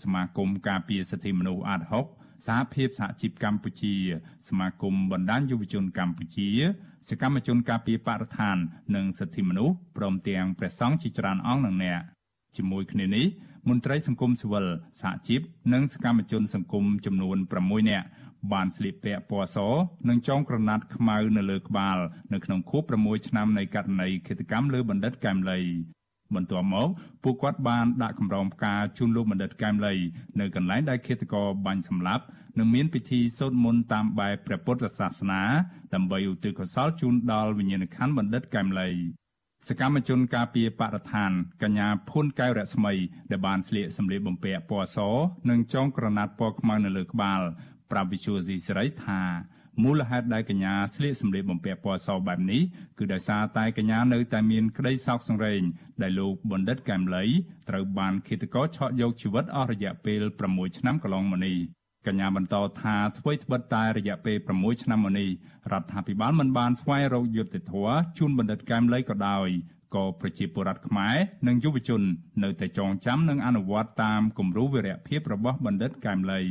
[0.03, 3.95] សមាគមការពារសិទ្ធិមនុស្សអាត60 សហភាពសហជីពកម្ពុជា
[4.49, 6.49] សមាគមបណ្ដាញយុវជនកម្ពុជា
[7.09, 8.57] សកម្មជនការពារបរិស្ថាន
[8.97, 12.01] និងសិទ្ធិមនុស្សព្រមទាំងព្រះសង្ឃជាច្រើនអង្គនិងអ្នក
[12.57, 13.27] ជាមួយគ្នានេះ
[13.69, 14.67] មន្ត្រីសង្គមស៊ីវិល
[15.01, 15.41] សហជីព
[15.73, 18.07] និងសកម្មជនសង្គមចំនួន6នាក់
[18.53, 19.59] បានស្លៀកពាក់ពណ៌ស
[20.09, 21.99] និងចងក្រណាត់ខ្មៅនៅលើក្បាល
[22.33, 25.61] នៅក្នុងខួប6ឆ្នាំនៃករណីឃាតកម្មលើបណ្ឌិតកែមលី
[26.35, 26.89] បន្ទាប់មក
[27.23, 29.95] ពួកគាត់បានដាក់កម្រងផ្កាជូនលោកបណ្ឌិតកែមលី
[30.41, 32.25] នៅកន្លែងដែលឃាតករបាញ់សម្លាប់
[32.59, 35.43] និងមានពិធីសូត្រមន្តតាមបែបព្រះពុទ្ធសាសនា
[35.95, 38.91] ដើម្បីឧទ្ទិសកុសលជូនដល់វិញ្ញាណក្ខន្ធបណ្ឌិតកែមលី
[39.69, 41.31] សកម្មជនការពារបរិស្ថាន
[41.63, 42.93] កញ្ញាភួនកែវរស្មី
[43.31, 44.99] ដែលបានស្លៀកសម្លៀកបំពាក់ពណ៌ស
[45.51, 47.41] និងចងក្រណាត់ពណ៌ខ្មៅនៅលើក្បាល
[47.91, 49.21] ប្រាប់វិសុយស៊ីសេរីថា
[49.83, 52.63] មូលហេតុដែលកញ្ញាស្លៀកសម្លៀកបំពាក់ពណ៌សបែបនេះ
[52.99, 55.61] គឺដោយសារតែកញ្ញានៅតែមានក្តីសោកសង្រេង
[56.03, 57.25] ដែលលោកបណ្ឌិតកែមលី
[57.69, 61.57] ត្រូវបានឃាតករឆក់យកជីវិតអស់រយៈពេល6ឆ្នាំកន្លងមកនេះ
[62.07, 65.31] កញ្ញាបន្តថាអ្វីត្បិតតែរយៈពេល6ឆ្នាំមកនេះ
[65.73, 69.49] រដ្ឋាភិបាលមិនបានស្វែងរកយុត្តិធម៌ជូនបណ្ឌិតកែមលីក៏ដោយ
[69.95, 72.03] ក៏ប្រជាពលរដ្ឋខ្មែរនិងយុវជន
[72.43, 76.43] នៅតែចងចាំនិងអនុវត្តតាមគំរូវីរភាពរបស់បណ្ឌិតកែមលី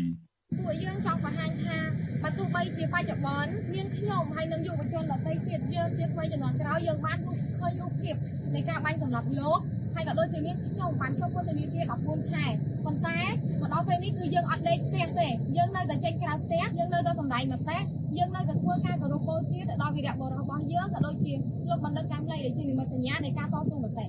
[0.54, 1.78] ពួកយើងចង់បង្ហាញថា
[2.24, 7.18] បើទោះបីជាបច្ចុប្បន្នមានខ្ញុំហើយនិងយុវជនដទៃទៀតយើងជាថ្មីជំនាន់ក្រោយយើងបាន
[7.60, 8.16] ឃើញរូបភាព
[8.54, 9.60] នៃការបាញ់សម្លាប់លោក
[9.96, 12.46] ហើយក៏ដូចជាមានខ្ញុំបានចុះពន្ធនាគារ14ខែ
[12.86, 13.20] ប៉ុន្តែ
[13.62, 15.28] មកដល់ពេលនេះគឺយើងអត់ដេកផ្ទះទេ
[15.58, 17.78] យើងនៅតែចេញក្រៅផ្ទះយើងនៅតែសម្ដែងមតិ
[18.18, 21.34] យើងនៅតែធ្វើការគោរពបូជាទៅដល់វីរៈបុរសរបស់យើងក៏ដូចជា
[21.70, 24.08] លោកបណ្ឌិតកម្មលីដែលជានិមិត្តសញ្ញានៃការតស៊ូមតិចា៎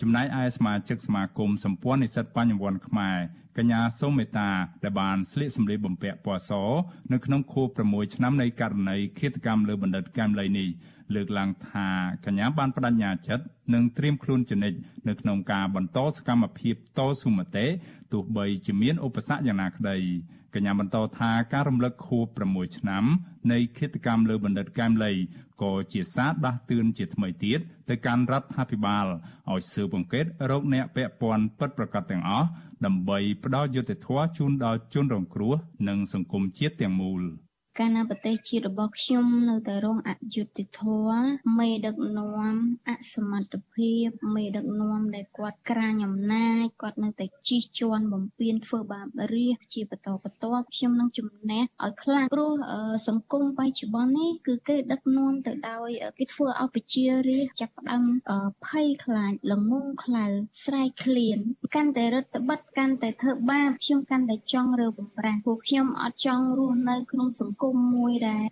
[0.00, 3.18] ចំណែកឯសមាជិកសមាគមសម្ព័ន្ធនិស្សិតបញ្ញវន្តខ្មែរ
[3.60, 4.48] កញ្ញាសូមេតា
[4.82, 6.52] ដែលបានស្លៀកសម្លៀកបំពាក់ពណ៌ស
[7.12, 10.68] នៅក្នុងខួប6ឆ្នាំនៃករណីឃាតកម្មលើបណ្ឌិតកែមលីនេះ
[11.14, 11.88] លើកឡើងថា
[12.24, 13.44] កញ្ញាបានបដិញ្ញាចិត្ត
[13.74, 17.66] និងត្រៀមខ្លួនជានិច្ចនៅក្នុងការបន្តសកម្មភាពតស៊ូមតិ
[18.12, 19.98] ទោះបីជាមានឧបសគ្គយ៉ាងណាក្តី
[20.54, 23.04] កញ្ញាបន្តថាការរំលឹកខួប6ឆ្នាំ
[23.52, 25.12] នៃឃាតកម្មលើបណ្ឌិតកែមលី
[25.62, 29.06] ក៏ជាសារដាស់តឿនជាថ្មីទៀតទៅកាន់រដ្ឋាភិបាល
[29.50, 32.48] ឲ្យស៊ើបអង្កេតរោគអ្នកពាក់ព័ន្ធពិតប្រាកដទាំងអស់
[32.84, 35.54] ដើម្បីផ្ដល់យុត្តិធម៌ជូនដល់ជនរងគ្រោះ
[35.88, 37.22] និងសង្គមជាតិទាំងមូល។
[37.82, 42.56] កាលណាប្រទេសជាតិរបស់ខ្ញុំនៅតែរងអយុត្តិធម៌មេដឹកនាំ
[42.88, 52.52] អសមត្ថភាពមេដឹកនាំដែលគាត់ក្រាញអំណាចគាត់នៅតែជិះជាន់បំពេញធ្វើបាបរាជជាបន្តបន្ទាប់ខ្ញុំនឹងជំនះឲ្យខ្លាំងព្រោះ
[53.08, 58.04] សង្គមបច្ចុប្បន្ននេះគឺគេដឹកនាំទៅដោយគេធ្វើឲ្យប្រជារាស្ត្រចាប់ផ្ដើម
[58.66, 60.26] ភ័យខ្លាចល្ងងខ្លៅ
[60.64, 61.38] ស្រែកឃ្លាន
[61.74, 68.44] កាន់តែរដ្ឋបិទកាន់តែធ្វើបាបខ្ញុំកាន់តែចង់រើបំប្រាស់ពួកខ្ញុំអត់ចង់រស់នៅក្នុងសង្គមមួយដែល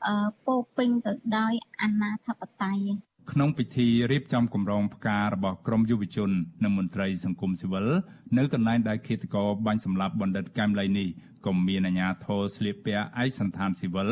[0.46, 1.52] ពោពេញទៅដោយ
[1.82, 2.78] អនាធបត័យ
[3.32, 6.30] ក្នុងពិធីរៀបចំគម្រោងផ្ការបស់ក្រមយុវជន
[6.64, 7.86] និងមន្ត្រីសង្គមស៊ីវិល
[8.38, 11.08] នៅកន្លែងដែលឃាតករបាញ់សម្លាប់បណ្ឌិតកែមលីនេះ
[11.46, 14.10] ក៏មានអាជ្ញាធរស្លៀកពាក់ឯកសណ្ឋានស៊ីវិល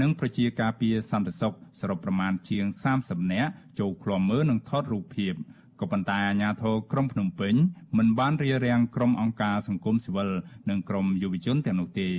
[0.00, 2.64] និងប្រជាការពារសន្តិសុខសរុបប្រមាណជាង
[2.98, 5.34] 30នាក់ចូលឃ្លាំមើលនិងថតរូបភាព
[5.80, 7.54] ក៏ប៉ុន្តែអាជ្ញាធរក្រុងភ្នំពេញ
[7.98, 10.30] មិនបានរារាំងក្រុមអង្គការសង្គមស៊ីវិល
[10.70, 12.10] និងក្រុមយុវជនទាំងនោះទេ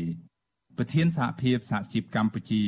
[0.81, 2.63] ប្រធានសហភាពសហជីពកម្ពុជា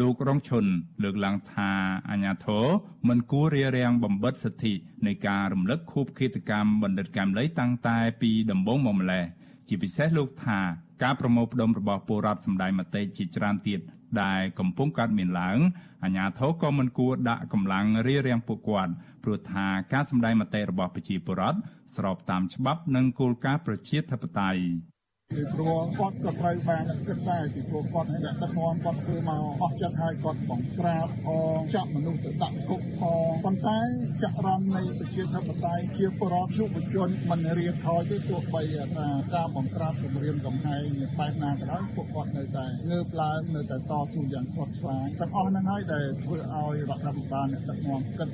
[0.00, 0.64] លោករងឈុន
[1.02, 1.70] លើកឡើងថា
[2.10, 2.64] អាញាធរ
[3.08, 4.74] មិនគួររារាំងបំបិតសិទ្ធិ
[5.06, 9.24] នៃការរំលឹកខួបឃាតកម្មបណ្ឌិតកែមលីតាំងតែពីដំបូងមកម្លេះ
[9.68, 10.60] ជាពិសេសលោកថា
[11.02, 13.80] ការប្រមូលផ្ដុំរបស់ពលរដ្ឋសម្ដែងមតិជាច្រើនទៀត
[14.22, 15.58] ដែលកំពុងកើតមានឡើង
[16.04, 18.92] អាញាធរក៏មិនគួរដាក់កម្លាំងរារាំងពួកគាត់
[19.24, 21.58] ព្រោះថាការសម្ដែងមតិរបស់ប្រជាពលរដ្ឋ
[21.96, 24.95] ស្របតាមច្បាប់និងគោលការណ៍ប្រជាធិបតេយ្យ
[25.34, 33.80] ពីព្រោះគាត់ក៏ត្រូវបានគិតដែរពីព្រោះគាត់ឲ្យដឹកនាំគាត់ធ្វើមកអស់ចិត្តហើយគាត់បង្ក្រាបផងចាក់មនុស្សទៅដាក់គុកផងប៉ុន្តែ
[34.22, 38.62] ចក្រមនៃប្រជាធិបតេយ្យជាបរិបទយុវជនមិនរៀបថយទេទោះបី
[38.96, 40.84] ថាការបង្ក្រាបគម្រាមកំហែង
[41.18, 48.28] បែបណាក៏ដោយពួកគាត់នៅតែងើបឡើងនៅតែតស៊ូយ៉ាងស្វិតស្វាញទាំងអស់ហ្នឹងហើយដែលធ្វើឲ្យរដ្ឋាភិបាលអ្នកដឹកនាំគិត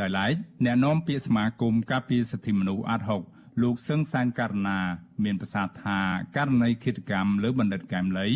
[0.00, 3.22] ដោយឡែកអ្នកនាំពាក្យសមាគមការពារសិទ្ធិមនុស្សអាត់ហុក
[3.62, 4.80] លោកសឹងសានករណា
[5.24, 5.98] មានប្រសាសន៍ថា
[6.36, 8.28] ករណីឃាតកម្មលើបណ្ឌិតកែមលី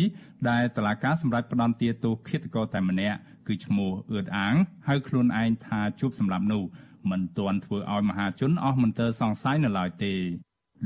[0.49, 4.55] ដែលតឡាការសម្រាប់ផ្ដន្ទាទោសឃាតករតែម្នាក់គឺឈ្មោះអឿតអាង
[4.87, 6.63] ហៅខ្លួនឯងថាជួបសម្រាប់នោះ
[7.11, 10.13] មិនទាន់ធ្វើឲ្យមហាជនអស់មន្ទិលសង្ស័យនៅឡើយទេ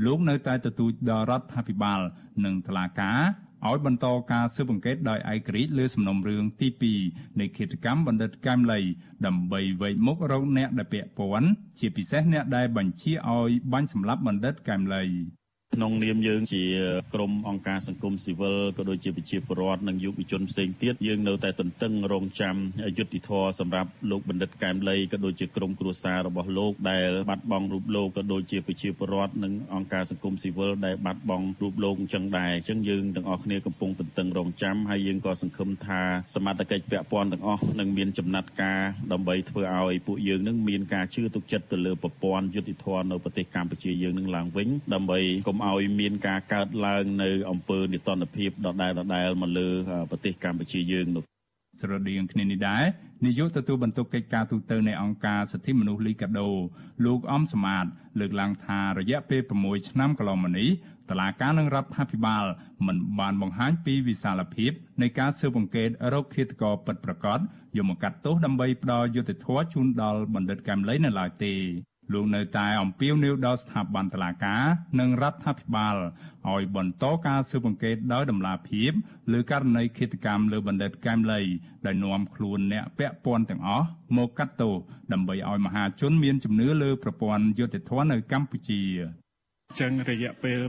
[0.04, 2.00] លោកនៅតែទទូចដល់រដ្ឋាភិបាល
[2.44, 3.20] និងតឡាការ
[3.68, 6.68] ឲ្យបន្តការស៊ើបអង្កេតដោយឯករាជ្យលើសំណុំរឿងទី
[7.04, 8.80] 2នៃឃាតកម្មបណ្ឌិតកែមលី
[9.26, 15.04] ដើម្បីវែកមុខរកអ្នកដែលពាក់ព័ន្ធជាពិសេសអ្នកដែលបញ្ជាឲ្យបាញ់សម្លាប់បណ្ឌិតកែមលី
[15.74, 16.62] ក្នុងនាមយើងជា
[17.14, 22.56] ក្រមអង្គការសង្គមស៊ីវិលក៏ដូចជាប្រជាពលរដ្ឋនិងយុវជនផ្សេងទៀតយើងនៅតែទន្ទឹងរង់ចាំ
[22.98, 36.00] យុត្តិធម៌សម្រាប់លោកបណ្ឌិតកែមលីក៏ដូចជាក្រុមគ្រួសាររបស់លោកដែលបាត់បង់រូបលោកក៏ដូចជាប្រជាពលរដ្ឋនិងអង្គការសង្គមស៊ីវិលដែលបាត់បង់រូបលោកអញ្ចឹងដែរអញ្ចឹងយើងទាំងអស់គ្នាកំពុងទន្ទឹងរង់ចាំហើយយើងក៏សង្ឃឹមថា
[36.34, 38.80] សមត្ថកិច្ចពាក់ព័ន្ធទាំងអស់នឹងមានចំណាត់ការ
[39.12, 49.68] ដើម្បីធ្វើឲ្យពួកយើងនឹងមានការជឿទុកចិត្តទៅលើប្រព័ន្ធយុត្តិធម៌នៅប្រទេសកម្ពុជាយើងនឹងឡើងវិញដើម្បីកុំឲ្យមានការកើតឡើងនៅអំពើនិទានភាពដដែលដដែលមកលើ
[50.10, 51.24] ប្រទេសកម្ពុជាយើងនោះ
[51.80, 52.84] ស្រដៀងគ្នានេះដែរ
[53.26, 56.48] នាយកទទួលបន្ទុកកិច្ចការទូតនៃអង្គការសិទ្ធិមនុស្សលីកាដូ
[57.04, 57.84] លោកអំសមាត
[58.20, 60.70] លើកឡើងថារយៈពេល6ឆ្នាំកន្លងមកនេះ
[61.10, 62.44] តឡាការនឹងរដ្ឋាភិបាល
[62.86, 64.72] មិនបានបង្ហាញពីវិសាលភាព
[65.02, 67.38] នៃការស៊ើបអង្កេតរោគឃាតករពិតប្រាកដ
[67.76, 71.54] យកមកកាត់ទោសដើម្បីផ្ដល់យុត្តិធម៌ជូនដល់បណ្ឌិតកែមលីនៅឡើយទេ
[72.12, 74.62] លោកនៅតែអំពាវនាវដល់ស្ថាប័នតុលាការ
[75.00, 75.96] និងរដ្ឋាភិបាល
[76.50, 78.92] ឲ្យបន្តការស៊ើបអង្កេតដោយតម្លាភាព
[79.32, 81.42] លើករណីឃាតកម្មលើបណ្ឌិតកែមលី
[81.86, 83.86] ដែលនាំខ្លួនអ្នកពាក់ព័ន្ធទាំងអស់
[84.16, 84.74] មកកាត់ទោស
[85.12, 88.82] ដើម្បីឲ្យមហាជនមានជំនឿលើប្រព័ន្ធយុត្តិធម៌នៅកម្ពុជា
[89.80, 90.60] ចឹងរយៈពេល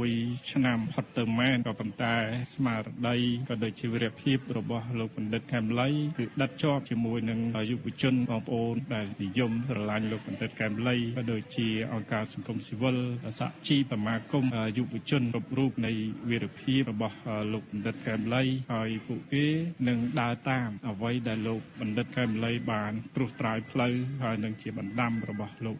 [0.00, 2.14] 6ឆ្នាំផុតទៅមែនក៏ប៉ុន្តែ
[2.54, 3.16] ស្មារតី
[3.48, 5.88] ក៏ដូចជាវិរៈភាពរបស់លោកបណ្ឌិតកែមលី
[6.18, 7.40] គឺដិតជាប់ជាមួយនឹង
[7.70, 12.96] យុវជនបងប្អូនដែលនិយមស្រឡាញ់លោកបណ្ឌិតកែមលីក៏ដូចជាអង្គការសង្គមស៊ីវិល
[13.38, 14.44] សហជីពសមាគម
[14.76, 15.92] យុវជនគ្រប់រូបនៃ
[16.30, 17.16] វិរៈភាពរបស់
[17.52, 19.46] លោកបណ្ឌិតកែមលីហើយពួកគេ
[19.88, 25.78] នឹងដើរតាមអ្វីដែលលោកបណ្ឌិតកែមលីបានត្រួសត្រាយផ្លូវហើយនឹងជាបណ្ដាំរបស់លោក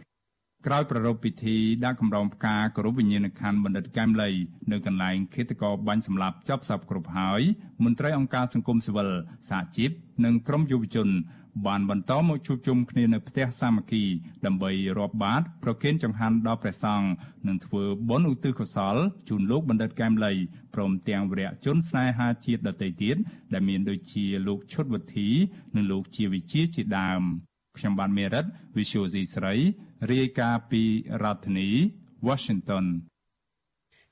[0.67, 4.31] ក្រោយប្រារព្ធពិធីដាក់កម្រងផ្កាគោរពវិញ្ញាណក្ខន្ធបណ្ឌិតកែមលី
[4.73, 7.43] នៅកន្លែងឃាតករបាញ់សម្លាប់ចប់សពគ្រប់ហើយ
[7.85, 9.11] មន្ត្រីអង្គការសង្គមស៊ីវិល
[9.51, 9.91] សហជីព
[10.25, 11.09] និងក្រុមយុវជន
[11.67, 14.05] បានបន្តមកជួបជុំគ្នានៅផ្ទះសាមគ្គី
[14.47, 17.09] ដើម្បីរាប់បាតប្រគេនចង្ហាន់ដល់ព្រះសង្ឃ
[17.49, 18.97] និងធ្វើបុណ្យឧទ្ទិសកុសល
[19.29, 20.33] ជូនលោកបណ្ឌិតកែមលី
[20.75, 23.17] ព្រមទាំងវរៈជនស្នេហាជាតិដទៃទៀត
[23.53, 25.29] ដែលមានដូចជាលោកឈុតវុធី
[25.77, 27.23] និងលោកជាវិជាជាដើម
[27.79, 28.45] ខ្ញុំបានមេរិត
[28.77, 29.55] Visual C ស្រី
[30.13, 30.83] រាយការណ៍ពី
[31.23, 31.69] រដ្ឋធានី
[32.29, 32.87] Washington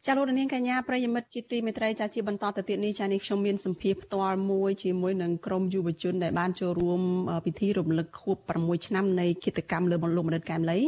[0.07, 7.01] ចាលោកនាងកញ្ញាប្រិយមិត្តជាទីមេត្រីចាជាបន្តទៅទៀតនេះចានេះខ្ញុំមានសម្ភារផ្ទាល់មួយជាមួយនឹងក្រុមយុវជនដែលបានចូលរួម
[7.47, 10.79] ពិធីរំលឹកខួប6ឆ្នាំនៃគិតកម្មលើលោកមនិតកែមលី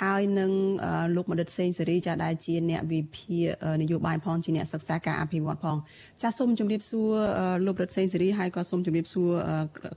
[0.00, 0.50] ហើយនឹង
[1.16, 3.44] លោកមនិតសេងសេរីចាដែលជាអ្នកវិភាគ
[3.82, 5.76] នយោបាយផងជាអ្នកសិក្សាការអភិវឌ្ឍផង
[6.22, 7.10] ចាសូមជម្រាបសួរ
[7.66, 9.30] លោករដ្ឋសេងសេរីហើយក៏សូមជម្រាបសួរ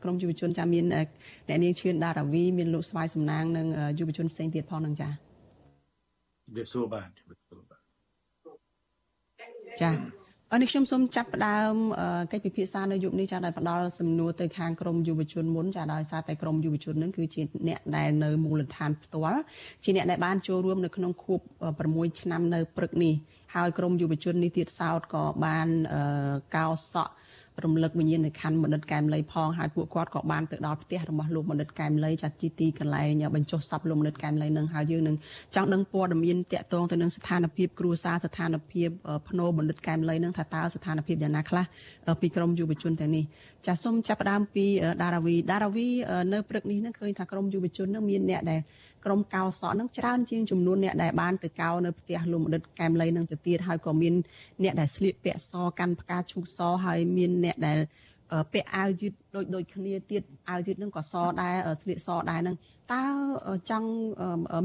[0.04, 1.08] ក្រុមយុវជនចាមានអ្នក
[1.64, 3.68] នាងឈឿនដារាវីមានលោកស្វាយសំណាងនិង
[4.00, 7.10] យុវជនផ្សេងទៀតផងនឹងចាជម្រាបសួរបាទ
[9.82, 10.25] ចាអរ
[10.62, 11.74] នេះខ្ញុំសូមចាប់ផ្ដើម
[12.32, 19.42] កិច្ចពិភាក្សានៅយុគនេះចាដោយផ្ដល់សំណួរទៅខាងក្រមយុវជនមុនចាដោយសារតែក្រមយុវជននឹងគឺជាអ្នកដែលនៅមូលដ្ឋានផ្ទាល់
[19.84, 21.40] ជាអ្នកដែលបានចូលរួមនៅក្នុងខួប
[21.80, 23.14] 6ឆ្នាំនៅព្រឹកនេះ
[23.56, 25.68] ហើយក្រមយុវជននេះទៀតសោតក៏បាន
[26.56, 27.14] កោសក់
[27.64, 35.16] រំលឹកវិញ្ញាណខណ្ឌបណ្ឌិតកែមលីផងហើយពួកគាត់ក៏បានទៅដល់ផ្ទះរបស់លោកបណ្ឌិតកែមលីចាត់ជាទីកន្លែងបញ្ចុះសពលោកបណ្ឌិតកែមលីនឹងហើយយើងនឹង
[35.56, 38.90] ចង់ដឹងព័ត៌មានតាក់ទងទៅនឹងស្ថានភាពគ្រួសារស្ថានភាព
[39.30, 41.66] ភ្នោបណ្ឌិតកែមលីនឹងថាតើស្ថានភាពយ៉ាងណាខ្លះ
[42.22, 43.24] ពីក្រមយុវជនទាំងនេះ
[43.66, 44.66] ចាសសូមចាប់ផ្ដើមពី
[45.04, 45.88] ដារាវីដារាវី
[46.34, 48.62] នៅព្រឹកនេះនឹងឃើញថាក្រមយុវជននឹងមានអ្នកដែល
[49.06, 54.14] ក្រុមកោសក់នឹងច្រើនជាងចំនួនអ្នកដែលបានទៅកោនៅផ្ទះលោកមនិតកែមលីនឹងទៅទៀតហើយក៏មាន
[54.64, 57.80] អ្នកដែលស្លៀកពាក់សកាន់ផ្កាឈូកសហើយមានអ្នកដែល
[58.54, 62.56] ពាក់អាវយឺតដូចដូចគ្នាទៀតអាវយឺតនឹងក៏សដែរស្លៀកសដែរនឹង
[62.94, 63.04] តើ
[63.70, 63.90] ចង់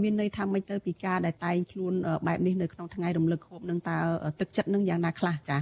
[0.03, 1.95] មានន័យថាម៉េចទៅពីការដែលតែងខ្លួន
[2.27, 3.97] បែបនេះនៅក្នុងថ្ងៃរំលឹកខួបនឹងតើ
[4.41, 5.61] ទឹកចិត្តនឹងយ៉ាងណាខ្លះចា៎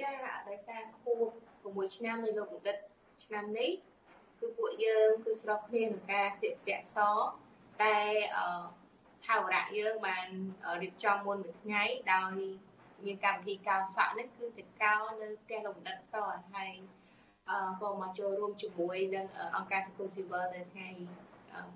[0.00, 0.10] ចា
[0.48, 2.76] ដោយសារខួប6ឆ្នាំនៃលោកបណ្ឌិត
[3.24, 3.70] ឆ្នាំនេះ
[4.40, 6.98] គឺពួកយើងគឺស្រុកគ្នានឹងការស្លៀកពាក់ស
[7.82, 7.96] តែ
[9.26, 10.26] ថាវរៈយើងបាន
[10.82, 11.82] រៀបចំមុនមួយថ្ងៃ
[12.14, 12.34] ដោយ
[13.04, 16.16] មានកម្មវិធីកោសក់នេះគឺទៅកោនៅផ្ទះលោកបណ្ឌិតត
[16.54, 16.72] ហើយ
[17.50, 20.88] អឺក៏មកចូលរួមជាមួយនឹងអង្គការសង្គមស៊ីវិលនៅថ្ងៃ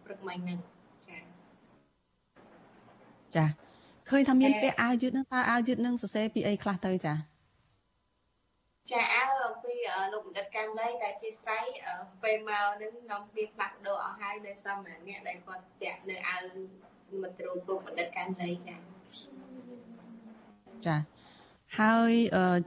[0.05, 0.59] ព្រឹកមិញហ្នឹង
[1.09, 1.19] ចា
[3.37, 3.47] ចា
[4.09, 7.15] ឃើញថាមានពាក់អាវយឺតហ្នឹងតើអាវយឺតហ្នឹងសរសេរពីអីខ្លះទៅចា
[8.91, 9.22] ចាអាវអំពី
[10.13, 11.65] លោកបណ្ឌិតកែមលីតែជាស្រ័យ
[12.23, 16.43] ពេលមកនឹងនាំគ្នាផ្លាស់ប្ដូរអស់ហើយនៅសមអ្នកដែលគាត់ពាក់នៅអាវ
[17.23, 18.75] មិត្តរូបលោកបណ្ឌិតកែមលីចា
[20.87, 20.97] ចា
[21.79, 22.13] ហើយ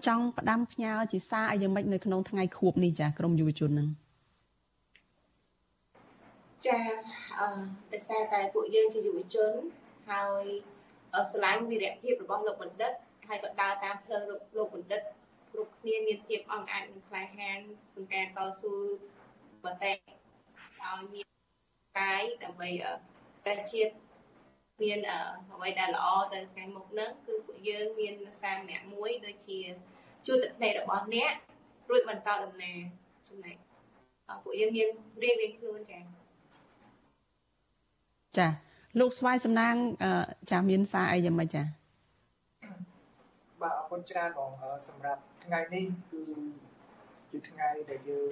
[0.07, 3.87] ចង់ផ្ដាំផ្ញើជាសារអីយ៉ាងម៉េចនៅក្នុងថ្ងៃខួបនេះចាក្រមយុវជននឹង
[6.67, 6.79] ចា
[7.39, 7.47] អឺ
[7.93, 9.51] ដោយសារតែពួកយើងជាយុវជន
[10.09, 10.43] ហើយ
[11.31, 12.91] ស្រឡាញ់វីរភាពរបស់លោកបណ្ឌិត
[13.27, 14.21] ហើយក៏ដើរតាមផ្លូវ
[14.57, 15.01] លោកបណ្ឌិត
[15.55, 17.59] គ្រប់គ្នាមានភាពអង្អាចនិងក្លាហាន
[17.91, 18.73] ក្នុងការតស៊ូ
[19.63, 21.27] បតេឲ្យមាន
[21.99, 22.69] កាយដើម្បី
[23.43, 23.93] ប្រទេសជាតិ
[24.83, 24.99] មាន
[25.53, 29.59] អ្វីដែលល្អទៅថ្ងៃមុខហ្នឹងគឺពួកយើងមានសារម្នាក់មួយដូចជា
[30.27, 31.33] ជួទឹកភ្នែករបស់អ្នក
[31.89, 32.79] រួចបន្តដំណើរ
[33.27, 33.55] ចំណែក
[34.43, 34.87] ពួកយើងមាន
[35.23, 35.99] រៀបរៀងខ្លួនចា
[38.37, 38.47] ចា
[38.99, 39.75] លោកស្វាយសំណាង
[40.51, 41.63] ចាមានសារអីយ៉ាងម៉េចចា
[43.61, 44.51] បាទអរគុណច្រើនបង
[44.87, 46.21] សម្រាប់ ថ្ងៃនេះគឺ
[47.31, 48.31] ជាថ្ងៃដែលយើង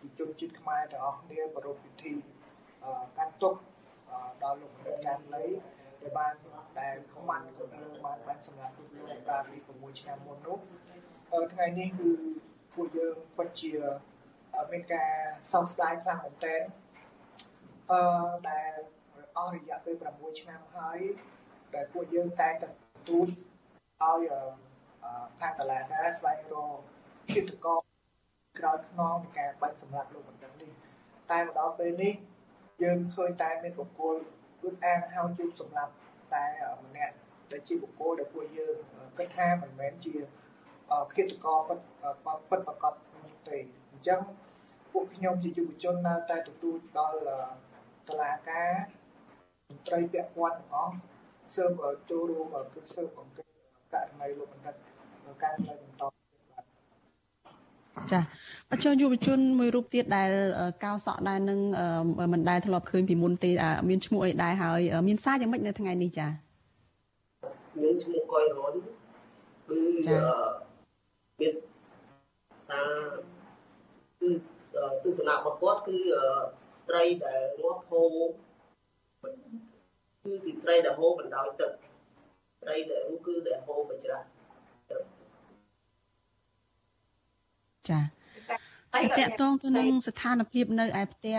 [0.00, 2.12] ជាជនជាតិខ្មែរទាំងអស់គ្នាប្រារព្ធពិធី
[3.18, 3.54] កាន់ទុក
[4.42, 5.46] ដល់លោកបណ្ឌិតកានលី
[6.00, 6.34] ដែលបាន
[6.80, 10.58] ដែលខ្មាន់គ្រប់លើបានបានសម្រាប់លោកលោកកាលពី6ឆ្នាំមុននោះ
[11.52, 12.10] ថ្ងៃនេះគឺ
[12.74, 13.72] ពួកយើងពិតជា
[14.70, 15.12] មានការ
[15.52, 16.62] សោកស្ដាយខ្លាំងមែនទែន
[17.90, 18.00] អឺ
[18.50, 18.70] ដែល
[19.36, 20.98] អស់រយៈពេល6ឆ្នាំហើយ
[21.74, 22.68] ដែលពួកយើងតែតែ
[23.08, 23.28] ទូច
[24.02, 24.28] ឲ្យ
[25.40, 26.78] ខាងតឡាការស្វែងរក
[27.34, 27.76] គិតកោ
[28.58, 30.72] ក្រោយខ្នងនៃការបាច់សម្រាប់លោកបណ្ឌិតនេះ
[31.30, 32.14] តែមកដល់ពេលនេះ
[32.82, 34.16] យើងឃើញតែមានបុគ្គល
[34.62, 35.92] គឺអានហៅជិះសម្រាប់
[36.34, 36.44] តែ
[36.84, 37.14] ម្នាក់
[37.52, 38.76] ដែលជាបុគ្គលដែលពួកយើង
[39.18, 40.16] គិតថាមិនមែនជា
[41.16, 41.78] គិតកោពិត
[42.50, 43.58] ពិតប្រកបនោះទេ
[43.90, 44.20] អញ្ចឹង
[44.92, 47.18] ពួកខ្ញុំជាយុវជននៅតែទទួលដល់
[48.08, 48.70] តឡាការ
[49.68, 50.94] មន្ត្រីពាក់ព័ន្ធទាំងអស់
[51.54, 51.70] សើប
[52.10, 53.47] ចូលរួមគឺសើបអង្គ
[53.92, 54.74] ករណីលោកបណ្ឌិត
[55.42, 56.02] ការលើបន្ត
[58.12, 58.20] ចា
[58.72, 60.30] អចយុវជនមួយរូបទៀតដែល
[60.84, 61.60] កោសក់ដែរនឹង
[62.32, 63.50] មិនដែលធ្លាប់ឃើញពីមុនទេ
[63.88, 66.26] មានឈ្មោះអីដែរហើយមានសារយ៉ាងម៉េចនៅថ្ងៃនេះចា
[67.82, 68.74] មានឈ្មោះកុយរុន
[69.68, 69.80] គឺ
[71.40, 71.52] មាន
[72.68, 72.88] សារ
[74.20, 74.30] គឺ
[75.02, 75.98] ទស្សនៈរបស់គាត់គឺ
[76.88, 78.16] ត្រីដែលងាប់ហូរ
[80.22, 81.70] គឺទីត្រីដែលហូរបណ្ដោយទឹក
[82.62, 84.26] ត្រីដែលនោះគឺដែលហូរបច្រាស់
[87.88, 88.04] ចាត
[89.18, 91.38] កតងទៅនឹងស្ថានភាពនៅឯផ្ទះ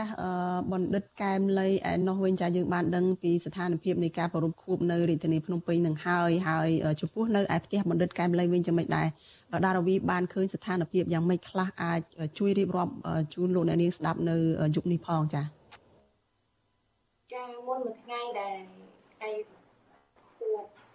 [0.71, 6.69] បណ្ឌិតកែមលីឯនោះវិញចាយើងបានដឹងពីស្ថានភាពនៃការប្រពខួបនៅរាជធានីភ្នំពេញនឹងហើយហើយ
[7.01, 9.08] ចំពោះនៅឯផ្ទះបណ្ឌិតកែមលីវិញយ៉ាងម៉េចដែរ
[9.65, 11.99] ដារវីបានឃើញស្ថានភាពយ៉ាងម៉េចខ្លះអាច
[12.39, 12.93] ជួយរៀបរាប់
[13.34, 14.36] ជូនលោកអ្នកនាងស្ដាប់នៅ
[14.75, 15.41] យុគនេះផងចា
[17.34, 18.55] ចាមុនមួយថ្ងៃដែល
[19.15, 19.59] ថ្ងៃខួប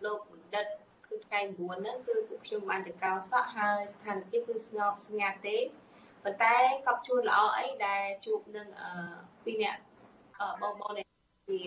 [0.05, 0.67] លោកបណ្ឌិត
[1.07, 5.59] គឺថ្ងៃ9ហ្នឹងគឺពួកខ្ញុំបានទៅកោសក់ហើយស្ថានភាពគឺស្ងប់ស្ងាត់ទេ
[6.25, 6.55] ប៉ុន្តែ
[6.87, 9.14] កប់ជួនល្អអីដែលជួបនឹងអឺ
[9.45, 9.77] ពីអ្នក
[10.62, 10.93] បងបង
[11.49, 11.61] ជា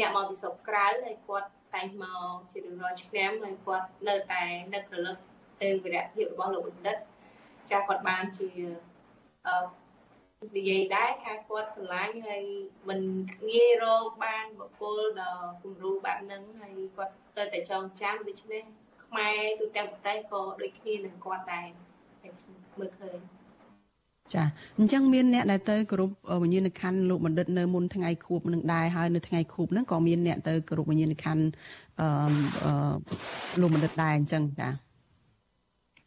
[0.00, 4.42] អ្នកមកពីស្រុកក្រៅហើយគាត់តែងមកជារៀងរាល់ឆ្នាំហើយគាត់នៅតែ
[4.74, 5.16] នឹករលឹក
[5.62, 6.96] ទៅវីរភាពរបស់លោកបណ្ឌិត
[7.70, 8.48] ចាគាត់បានជា
[9.46, 9.56] អឺ
[10.44, 12.44] និយាយដែរថាគាត់ស្រឡាញ់ហើយ
[12.88, 13.00] មិន
[13.50, 18.62] ងាយរកបានបុគ្គលដ៏គំរូបែបហ្នឹងហើយគាត់ទៅតែចងចាំដូច្នេះ
[19.04, 21.66] ខ្មែរទូទាំងប្រទេសក៏ដូចគ្នានឹងគាត់ដែរ
[22.22, 22.28] តែ
[22.78, 23.18] មើលឃើញ
[24.34, 24.44] ចា
[24.78, 26.10] អញ្ចឹងមានអ្នកដែលទៅគោរព
[26.42, 31.44] វិញ្ញាណក្ខន្ធលោកបណ្ឌិតនៅមុនថ្ងៃខួបនឹងដែរហើយនៅថ្ងៃខួបហ្នឹងក៏មានអ្នកទៅគោរពវិញ្ញាណក្ខន្ធ
[32.00, 32.70] អឺ
[33.60, 34.68] លោកបណ្ឌិតដែរអញ្ចឹងចា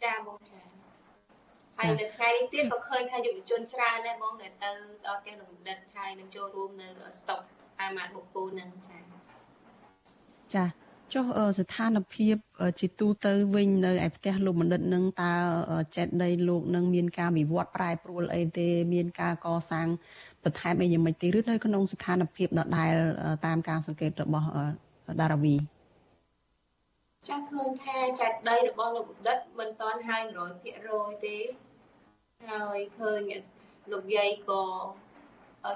[0.03, 0.58] ចាបង
[1.79, 4.69] ហើយនៅថ្ងៃនេះទៀតក៏ឃើញថាយុវជនច្រើនដែរបងដែលទៅ
[5.05, 6.87] ដល់ផ្ទះលោកបណ្ឌិតហើយនឹងចូលរួមនៅ
[7.19, 7.39] ស្តុក
[7.77, 9.01] សាមាតបុគ្គលនឹងចា៎
[10.55, 10.65] ចា
[11.13, 11.25] ចុះ
[11.59, 12.35] ស្ថានភាព
[12.79, 15.33] ជាទូទៅវិញនៅឯផ្ទះលោកបណ្ឌិតនឹងតើ
[15.95, 19.87] ចេតដីលោកនឹងមានការវិវត្តប្រែប្រួលអីទេ មានការកសាង
[20.43, 22.93] បន្ថែមអីយ៉ាងម៉េចទេឬនៅក្នុងស្ថានភាពដដែល
[23.45, 24.47] តាមការសង្កេតរបស់
[25.21, 25.55] ដារាវី
[27.27, 30.23] ចាស់ឃើញថាចាត់ដីរបស់លោកបណ្ឌិតមិនតាន់ហើយ
[30.73, 31.37] 100%ទេ
[32.47, 33.21] ហើយឃើញ
[33.91, 34.63] លោកយាយក៏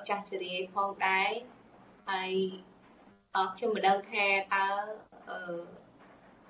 [0.07, 1.31] ចាស់ជរាយផងដែរ
[2.09, 2.31] ហើយ
[3.55, 4.67] ខ្ញុំមិនដឹងថាតើ
[5.29, 5.39] អឺ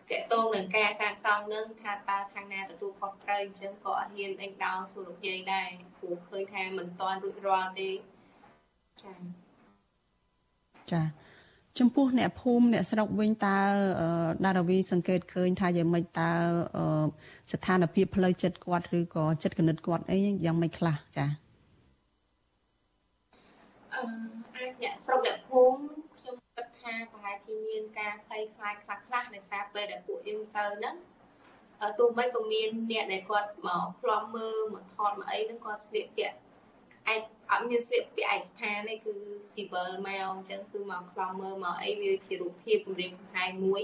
[0.09, 7.91] តកតងនឹងការសាងសង់នឹងថាតើខាងណាទទួលខុសត្រូវអញ្ចឹងក៏អត់ហ៊ានដេញដោលសួរលោកយាយដែរព្រោះឃើញថាមិនតាន់រួចរាល់ទេ
[9.03, 9.13] ចា
[10.91, 11.01] ចា
[11.79, 13.57] ចំពោះអ្នកភូមិអ្នកស្រុកវិញតើ
[14.45, 16.31] ដារាវី សង្កេតឃើញថាយ៉ាងម៉េចតើ
[17.51, 21.25] ស្ថានភាពផ្លូវចិត្តគាត់ឬក៏ចិត្តគណិតគាត់អីយ៉ាងម៉េចខ្លះចា
[23.93, 24.03] អឺ
[24.55, 25.79] អាចអ្នកស្រុកអ្នកភូមិ
[26.19, 30.95] ខ្ញុំគិតថាប្រហែលជាមានការភ័យខ្លាចខ្លះខ្លះដោយសារពេលដែលពួកយើងទៅហ្នឹង
[31.99, 36.37] ទោះបីក៏មានអ្នកដែលគាត់មកផ្លំមើលមកថតមកអីហ្នឹងគាត់ស្លៀកពាក់
[37.13, 37.15] ឯ
[37.53, 39.13] អត់មានស្លៀកពាក់ឯកស្ថានទេគឺ
[39.51, 43.81] ស៊ីវិលមកអញ្ចឹងគឺមកខ្លំមើលមកអីវាជារូបភាពគម្រាមកំហែងមួយ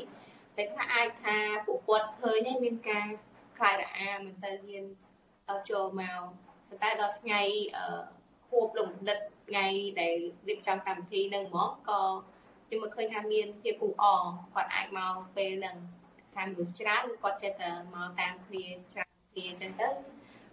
[0.55, 3.07] តែថាអាចថាពួកគាត់ឃើញហើយមានការ
[3.57, 4.85] ខ្លាចរអាមិនសូវហ៊ាន
[5.69, 6.21] ចូលមក
[6.67, 7.41] ប៉ុន្តែដល់ថ្ងៃ
[8.49, 9.65] ខួបលោកបណ្ឌិតថ្ងៃ
[10.01, 10.15] ដែល
[10.47, 12.01] រៀបចំកម្មវិធីនឹងហ្មងក៏
[12.67, 15.77] ខ្ញុំមើលឃើញថាមានភាពអ៊ូអរគាត់អាចមកពេលហ្នឹង
[16.35, 19.89] ថាមនុស្សច្រើនគឺគាត់ចេះតែមកតាមគ្នាច្រើនគ្នាអញ្ចឹងទៅ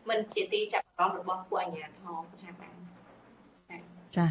[0.08, 2.76] មិនជាទីចាប់អារម្មណ៍របស់ពួកអាជ្ញាធរថាបាន
[4.18, 4.26] ចា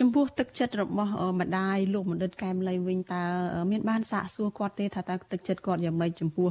[0.00, 1.10] ចំពោះទឹកចិត្តរបស់
[1.40, 3.24] ម្ដាយលោកម្ដិតកែមលីវិញតើ
[3.70, 6.48] មានបានសាកសួរគាត់ទេថាតើទឹកចិត្តគាត់យ៉ាងម៉េចចំពោះ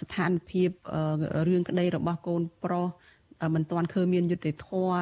[0.00, 0.70] ស្ថានភាព
[1.48, 2.86] រឿងក្តីរបស់កូនប្រុស
[3.54, 5.00] មិនទាន់ឃើញមានយុត្តិធម៌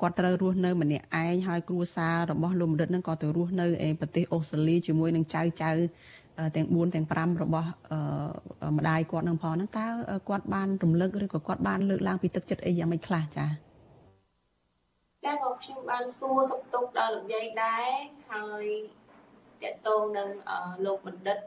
[0.00, 5.70] គាត់ត្រូវរស់នៅម្នាក់ឯងហើយគ្រួសាររបស់លោកម្ដិតនឹងក៏ទៅរស់នៅឯប្រទេសអូស្ត្រាលីជាមួយនឹងចៅចៅ
[6.56, 7.68] ទាំង4ទាំង5របស់
[8.76, 9.86] ម្ដាយគាត់នឹងផងហ្នឹងតើ
[10.28, 13.71] គាត់បានរំលឹកឬក៏គាត់បានលើកឡើងពីទឹកចិត្តអីយ៉ាងម៉េចខ្លះចា៎
[15.24, 17.90] ចាបងខ្ញុំបានសួរសុខទុក្ខដល់លោកយាយដែរ
[18.32, 18.66] ហើយ
[19.62, 20.30] តកតងនឹង
[20.84, 21.38] លោកបណ្ឌិត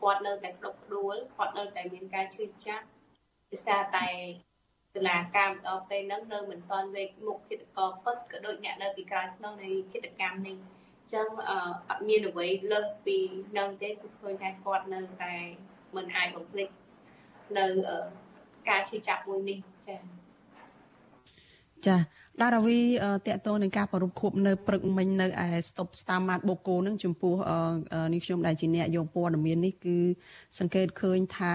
[0.00, 2.86] គាត់នៅតែក្តុកក្តួលគាត់នៅតែមានការឈឺចាប់
[3.50, 4.08] ដោយសារតែ
[4.94, 10.56] តុលាការដល់ពេលហ្នឹងនៅមិនទាន់វេកមុខគិតកោពិតក៏ដូចអ្នកនៅពីក្រោយក្នុងនៃគិតកម្មនេះ
[11.12, 11.28] ចឹង
[11.88, 13.16] អត់មានអ្វីលើសពី
[13.58, 15.34] នឹងទេគឺឃើញថាគាត់នៅតែ
[15.96, 16.68] មិនអាចបំភ្លេច
[17.58, 17.66] នៅ
[18.68, 20.00] ការឈឺចាប់មួយនេះចា៎
[21.86, 21.96] ចា
[22.42, 22.78] ដារាវី
[23.26, 27.34] តកតងនឹងការប្រពខួបនៅព្រឹកមិញនៅឯស្តុបស្តាម៉ាតបូកូនឹងចំពោះ
[28.14, 29.96] នេះខ្ញុំដែលជាអ្នកយកព័ត៌មាននេះគឺ
[30.58, 31.54] សង្កេតឃើញថា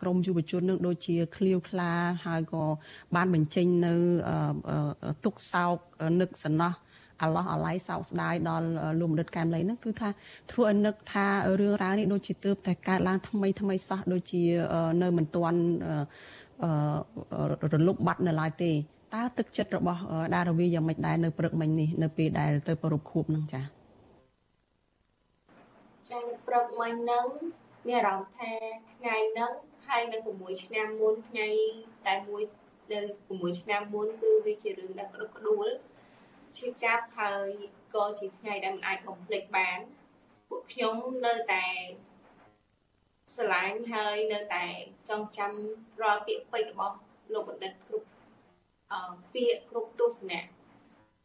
[0.00, 1.92] ក្រមយុវជននឹងដូចជាឃ្លាវខ្លា
[2.26, 2.64] ហើយក៏
[3.16, 3.94] បានបញ្ចេញនៅ
[5.24, 5.76] ទុកសោក
[6.20, 6.72] នឹកសំណោះ
[7.22, 8.66] អាឡោះអាឡៃសោកស្ដាយដល់
[9.00, 10.08] លោកមនិតកែមលីហ្នឹងគឺថា
[10.52, 11.26] ធ្វើឲ្យនឹកថា
[11.60, 14.42] រឿងរ៉ាវនេះដូចជាទើបតែកើតឡើងថ្មីថ្មីសោះដូចជា
[15.02, 15.60] នៅមិនទាន់
[17.72, 18.72] រលុបបាត់នៅឡើយទេ
[19.14, 20.00] តើទឹកចិត្តរបស់
[20.34, 23.64] ដារវីយ៉ាងម៉េចដែរនៅព្រឹកមិញនេះនៅពេលដែលទៅប្រពខួបហ្នឹងចា៎
[26.08, 27.26] ចា៎ព្រឹកមិញហ្នឹង
[27.88, 28.50] មានអារម្មណ៍ថា
[28.92, 29.52] ថ្ងៃហ្នឹង
[29.86, 31.48] ហើយនៅ6ឆ្នាំមុនថ្ងៃ
[32.06, 32.42] តែមួយ
[32.92, 35.66] នៅ6ឆ្នាំមុនគឺវាជារឿងដែលក្តុកក្តួល
[36.56, 37.48] ឈឺចាប់ហើយ
[37.94, 39.78] ក៏ជាថ្ងៃដែលមិនអាចបំភ្លេចបាន
[40.48, 40.96] ពួកខ្ញុំ
[41.26, 41.66] នៅតែ
[43.34, 44.66] ស្រឡាញ់ហើយនៅតែ
[45.08, 45.52] ចងចាំ
[46.02, 46.96] រាល់ពាក្យពេចន៍របស់
[47.32, 48.09] លោកបណ្ឌិតគ្រប់
[49.32, 50.42] ពាក្យគ្រប់ទស្សនៈ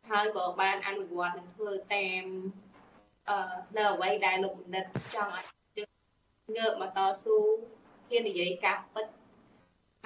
[0.09, 2.23] ហើយក៏បានអនុវត្តនិងធ្វើតាម
[3.29, 3.37] អឺ
[3.77, 5.45] នៅអ្វីដែលលោកបណ្ឌិតចង់ឲ្យ
[5.77, 5.89] យើង
[6.57, 7.37] ងើបមកតស៊ូ
[8.09, 9.05] ហ៊ាននិយាយការពិត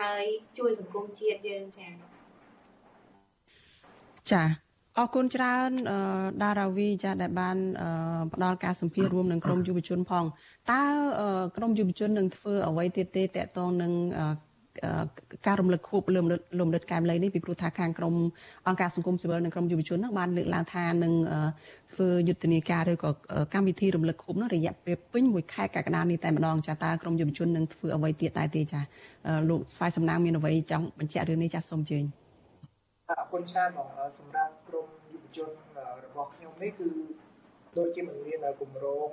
[0.02, 0.24] ហើយ
[0.58, 1.94] ជួយសង្គមជាតិយើងចា៎
[4.32, 4.44] ចា
[4.98, 5.70] អរគុណច្រើន
[6.44, 7.58] ដារាវីចាដែលបាន
[8.34, 10.26] ផ្ដល់ការសម្ភាររួមនឹងក្រមយុវជនផង
[10.72, 10.84] តើ
[11.58, 13.94] ក្រមយុវជននឹងធ្វើអ្វីទៀតទេតកតងនឹង
[15.48, 16.26] ការរំលឹកខួបលំ
[16.60, 18.16] លំដិតកែមលីនេះពីព្រោះថាខាងក្រម
[18.68, 21.14] អង្គការសង្គមស៊ីវិលនិងក្រមយុវជនហ្នឹងបានលើកឡើងថានឹង
[21.94, 23.10] ធ្វើយុទ្ធនាការឬក៏
[23.54, 28.82] កម្មវិធីរំលឹកខួបនោះរយៈពេលពេញមួយខែកក្កដានេះតែម្ដងចាតើក្រមយុវជននឹងធ្វើអ្វីទៀតដែរទេចា
[29.50, 32.04] លោកស្វាយសំណាងមានអ្វីចង់បញ្ជាក់រឿងនេះចាសូមអញ្ជើញ
[33.10, 33.88] អរគុណច្រើនបង
[34.20, 35.50] សម្រាប់ក្រមយុវជន
[36.06, 36.90] របស់ខ្ញុំនេះគឺ
[37.78, 39.10] ដូចជាមិនមានគម្រោង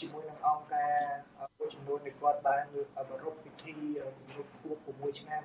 [0.00, 2.64] ជាមួយនឹងអង្គការ មួយចំនួនដែលគាត់បាន
[3.08, 3.74] ប្រារព្ធពិធី
[4.16, 5.42] គម្រប់ខួប6ឆ្នាំ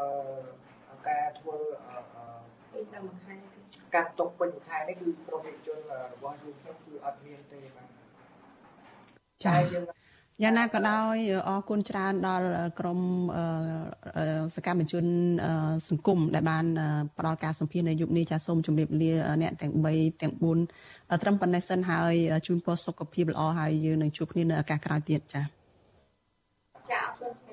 [0.00, 1.56] អឺការធ្វើ
[2.72, 3.34] ពេញតែមួយខែ
[3.94, 5.78] ការຕົកពេញមួយខែនេះគឺក្រុមយុវជន
[6.12, 7.88] របស់យើងខ្ញុំគឺអត់មានទេបាទ
[9.44, 9.84] ចាយើង
[10.42, 11.16] យ៉ាងណាក៏ដោយ
[11.48, 13.00] អរគុណច្រើនដល់ក្រម
[14.54, 15.04] សកម្មជន
[15.88, 16.64] សង្គមដែលបាន
[17.18, 19.12] ផ្ដល់ការសម្ភាសនៅយុគនេះចាសូមជម្រាបលា
[19.42, 22.14] អ្នកទាំង3ទាំង4ត្រឹមប៉ុណ្ណេះសិនហើយ
[22.46, 25.44] ជូនពរសុខភាពល្អហើយយើងនឹងជួបគ្នានៅឱកាសក្រោយទៀតចា៎
[26.90, 27.49] ចាអរគុណ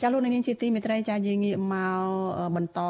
[0.00, 2.02] ច្រើនចាលោកនាងជាទីមេត្រីចាយើងងាកមក
[2.56, 2.80] បន្ត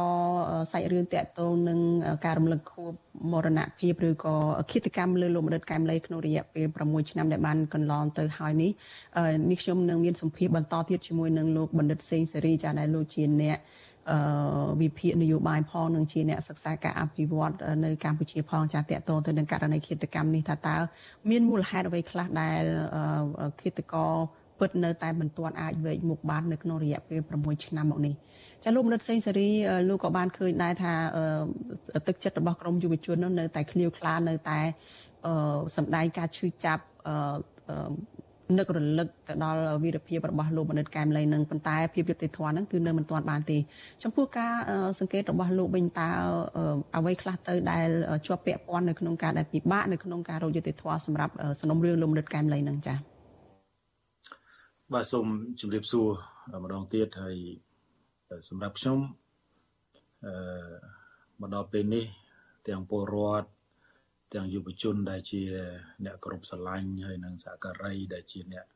[0.72, 1.78] សាច់រឿងតកតងនឹង
[2.24, 2.92] ការរំលឹកខួប
[3.32, 4.34] មរណភាពឬក៏
[4.70, 8.70] គិតកម្មលើលោកម្ដិតកែមលីក្នុងរយៈពេល6ឆ្នាំដែលបានកន្លងទៅហើយនេះ
[9.50, 13.59] នេះខ្ញុំនឹងមានសម្ភារបន្តទៀតជាមួយនឹងលោកបណ្ឌិតសេងសេរីចាដែលលោកជាអ្នក
[14.11, 14.18] អឺ
[14.82, 17.52] វិភាគនយោបាយផងនឹងជាអ្នកសិក្សាការអភិវឌ្ឍ
[17.84, 20.76] នៅកម្ពុជាផងចាតកតងទៅនឹងករណីឃាតកម្មនេះថាតើ
[21.30, 22.62] មានមូលហេតុអ្វីខ្លះដែល
[23.61, 24.12] ឃាតករ
[24.59, 28.14] ពិតនៅតែមិនទាន់អាចវែកមុខបាននៅក្នុងរយៈពេល6ឆ្នាំមកនេះ
[28.64, 29.48] ចាលោកមនិតសេងសេរី
[29.88, 30.92] លោកក៏បានឃើញដែរថា
[32.09, 34.59] ទឹកចិត្តរបស់ក្រមយុវជននោះនៅតែឃ្លាវខ្លានៅតែ
[35.76, 36.82] សម្ដែងការឈឺចាប់
[38.59, 43.59] នឹករលឹកទៅដល់វីរភាពរបស់លោកមនិតកែមលីនឹងប៉ុន្តែភាពយុត្តិធម៌ហ្នឹងគឺនៅមិនទាន់បានទេ
[44.02, 44.52] ចំពោះការ
[44.98, 46.09] សង្កេតរបស់លោកវិញតើ
[46.96, 47.88] អ្វីខ្លះទៅដែល
[48.26, 53.16] ជាប់ពាក់ព័ន្ធនៅក្នុងការដែលពិបាកនៅក្នុងការរកយុត្តិធម៌សម្រាប់សំណុំរឿងលោកមនិតកែមលីនឹងចា៎
[54.95, 55.26] បាទសូម
[55.61, 56.09] ជម្រាបសួរ
[56.62, 57.37] ម្ដងទៀតហើយ
[58.49, 58.99] សម្រាប់ខ្ញុំ
[60.26, 60.32] អឺ
[61.41, 62.05] មកដល់ពេលនេះ
[62.68, 63.49] ទាំងពលរដ្ឋ
[64.34, 65.43] ទាំងយុវជន ដែលជា
[66.05, 68.66] អ្នកគ្រប់ស្រឡាញ់ហើយនិងសហការីដែលជាអ្នក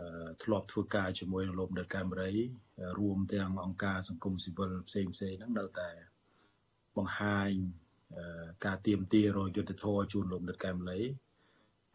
[0.00, 2.32] អឺធ្លាប់ធ្វើការជាមួយនឹងលោកនៅកាមេរី
[2.98, 5.90] រួមទាំងអង្គការសង្គមស៊ីវិលផ្សេងផ្សេងហ្នឹងនៅតែ
[6.96, 7.50] បង្ហាញ
[8.64, 11.00] ការទៀមទារយុទ្ធធរជូនលោកនិតកែមលី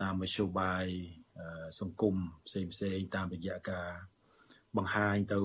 [0.01, 0.87] តាមមធ្យោបាយ
[1.79, 2.15] សង្គម
[2.47, 3.89] ផ្សេងផ្សេងតាមរយៈការ
[4.77, 5.39] បង្ហាញទៅ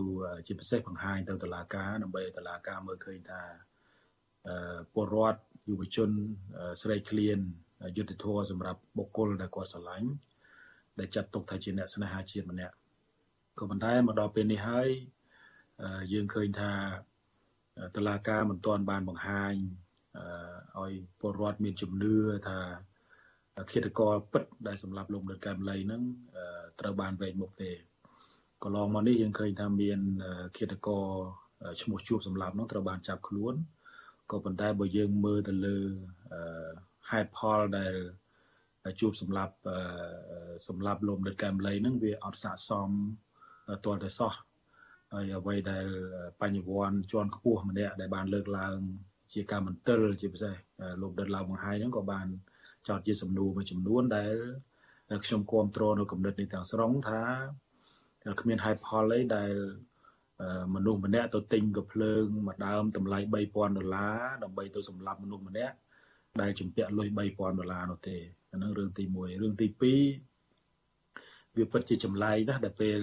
[0.46, 3.42] ជាពិសេសបង្ហាញទៅតុលាការដើម្បីតុលាការមើលឃើញថា
[4.94, 6.10] ពលរដ្ឋយុវជន
[6.82, 7.38] ស្រីឃ្លាន
[7.96, 10.10] យុទ្ធធរសម្រាប់បុគ្គលដែលគាត់ស្រឡាញ់
[10.98, 12.74] ដែលចាត់ទុកថាជាអ្នកស្នេហាជាតិម្នាក់
[13.58, 14.88] ក៏ប៉ុន្តែមកដល់ពេលនេះហើយ
[16.12, 16.72] យើងឃើញថា
[17.94, 19.54] តឡាការមិនទាន់បានបង្ហាញ
[20.78, 22.16] ឲ្យពលរដ្ឋមានជំនឿ
[22.48, 22.58] ថា
[23.72, 26.02] ឃាតករពិតដែលសម្រាប់លោកនៅកែមលីហ្នឹង
[26.80, 27.70] ត្រូវបានវែងមុខទេ
[28.62, 29.98] កន្លងមកនេះយើងឃើញថាមាន
[30.56, 31.06] ឃាតករ
[31.82, 33.54] ឈ្មោះជួបសម្រាប់ហ្នឹងត្រូវបានចាប់ខ្លួន
[34.30, 35.76] ក៏ប៉ុន្តែបើយើងមើលទៅលើ
[37.10, 37.94] ហេតុផលដែល
[39.00, 39.54] ជួបសម្រាប់
[40.68, 42.90] សម្រាប់លោកនៅកែមលីហ្នឹងវាអត់ស័ក្តិសម
[43.84, 44.32] ទាល់តែសោះ
[45.12, 45.86] ហើយអ្វីដែល
[46.40, 48.78] បញ្ញវន្តជាន់ខ្ពស់ម្នាក់ដែលបានលើកឡើង
[49.32, 50.54] ជាការមន្ទិលជាពិសេស
[51.02, 52.26] លោកដិតឡាវបង្ហាញហ្នឹងក៏បាន
[52.88, 54.34] ចោតជាសំណួរមួយចំនួនដែល
[55.24, 57.22] ខ្ញុំគ្រប់គ្រងនៅគំនិតនេះទាំងស្រុងថា
[58.40, 59.52] គ្មានហេតុផលអីដែល
[60.74, 65.74] មនុស្សម្នាក់ទៅទិញកភ្លើងមួយដើមតម្លៃ3000ដុល្លារដើម្បីទៅសម្លាប់មនុស្សម្នាក់
[66.40, 68.16] ដែលជំពាក់លុយ3000ដុល្លារនោះទេ
[68.52, 73.00] អានឹងរឿងទី1រឿងទី2វាពិតជាចម្លែកណាស់ដែលពេល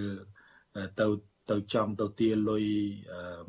[1.00, 1.06] ទៅ
[1.50, 2.64] ទៅចង់ទៅទាលុយ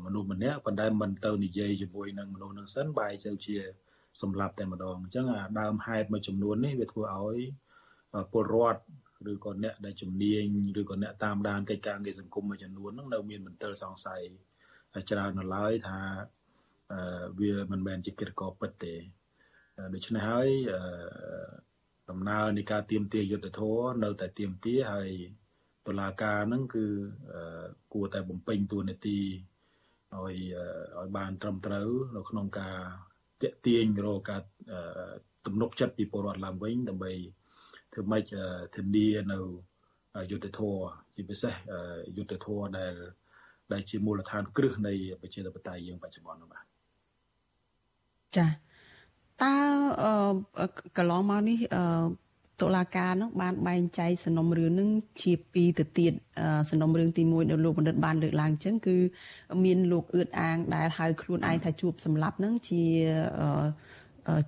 [0.04, 3.56] មនុស្សម្នាក់ប៉ុន្តែមិនទៅនិយាយជាមួយនឹងមនុស្សនឹងសិនបែរទៅជា
[4.22, 7.38] សម្លាប់តែម្ដងអញ្ចឹងអាដើមហេតុមួយចំនួននេះវាធ្វើឲ្យ
[8.32, 8.82] ពលរដ្ឋ
[9.30, 10.42] ឬក៏អ្នកដែលជំនាញ
[10.80, 14.22] ឬក៏អ្នកតាមដានកិច្ចការងារសង្គមមួយចំនួនហ្នឹងនៅមានមន្ទិលសង្ស័យ
[15.10, 16.00] ច្រើននៅឡើយថា
[17.40, 18.94] វាមិនមែនជាកិច្ចការពិតទេ
[19.94, 20.48] ដូច្នេះហើយ
[22.10, 25.10] ដំណើរនៃការទៀមទាយុទ្ធធរនៅតែទៀមទាហើយ
[25.86, 26.86] តុលាការហ្នឹងគឺ
[27.92, 29.18] គួរតែបំពេញតួនាទី
[30.14, 30.36] ឲ្យ
[30.98, 32.78] ឲ្យបានត្រឹមត្រូវនៅក្នុងការ
[33.42, 34.42] តាក់ទាញរកការ
[35.46, 37.12] ទំនុកចិត្តពីពលរដ្ឋឡើងវិញដើម្បី
[37.92, 38.24] ធ្វើម៉េច
[38.76, 39.38] ធានានៅ
[40.30, 40.74] យុទ្ធធរ
[41.14, 41.54] ជាពិសេស
[42.16, 42.94] យុទ្ធធរដែល
[43.72, 46.64] ដែលជាមូលដ្ឋានគ្រឹះនៃប្រជាធិបតេយ្យយើងបច្ចុប្បន្ននោះបាទ
[48.36, 48.46] ចា
[49.42, 49.54] តើ
[50.96, 51.58] កន្លងមកនេះ
[52.60, 54.90] តុលាការនោះបានបែងចែកសំណុំរឿងនឹង
[55.22, 56.12] ជាពីរទៅទៀត
[56.70, 58.96] សំណុំរឿងទី1ដែលលោកបណ្ឌិតបានលើកឡើងអញ្ចឹងគឺ
[59.64, 62.82] មានលោកអឿតអាងដែលហៅខ្លួនឯងថាជួបសម្លាប់នឹងជា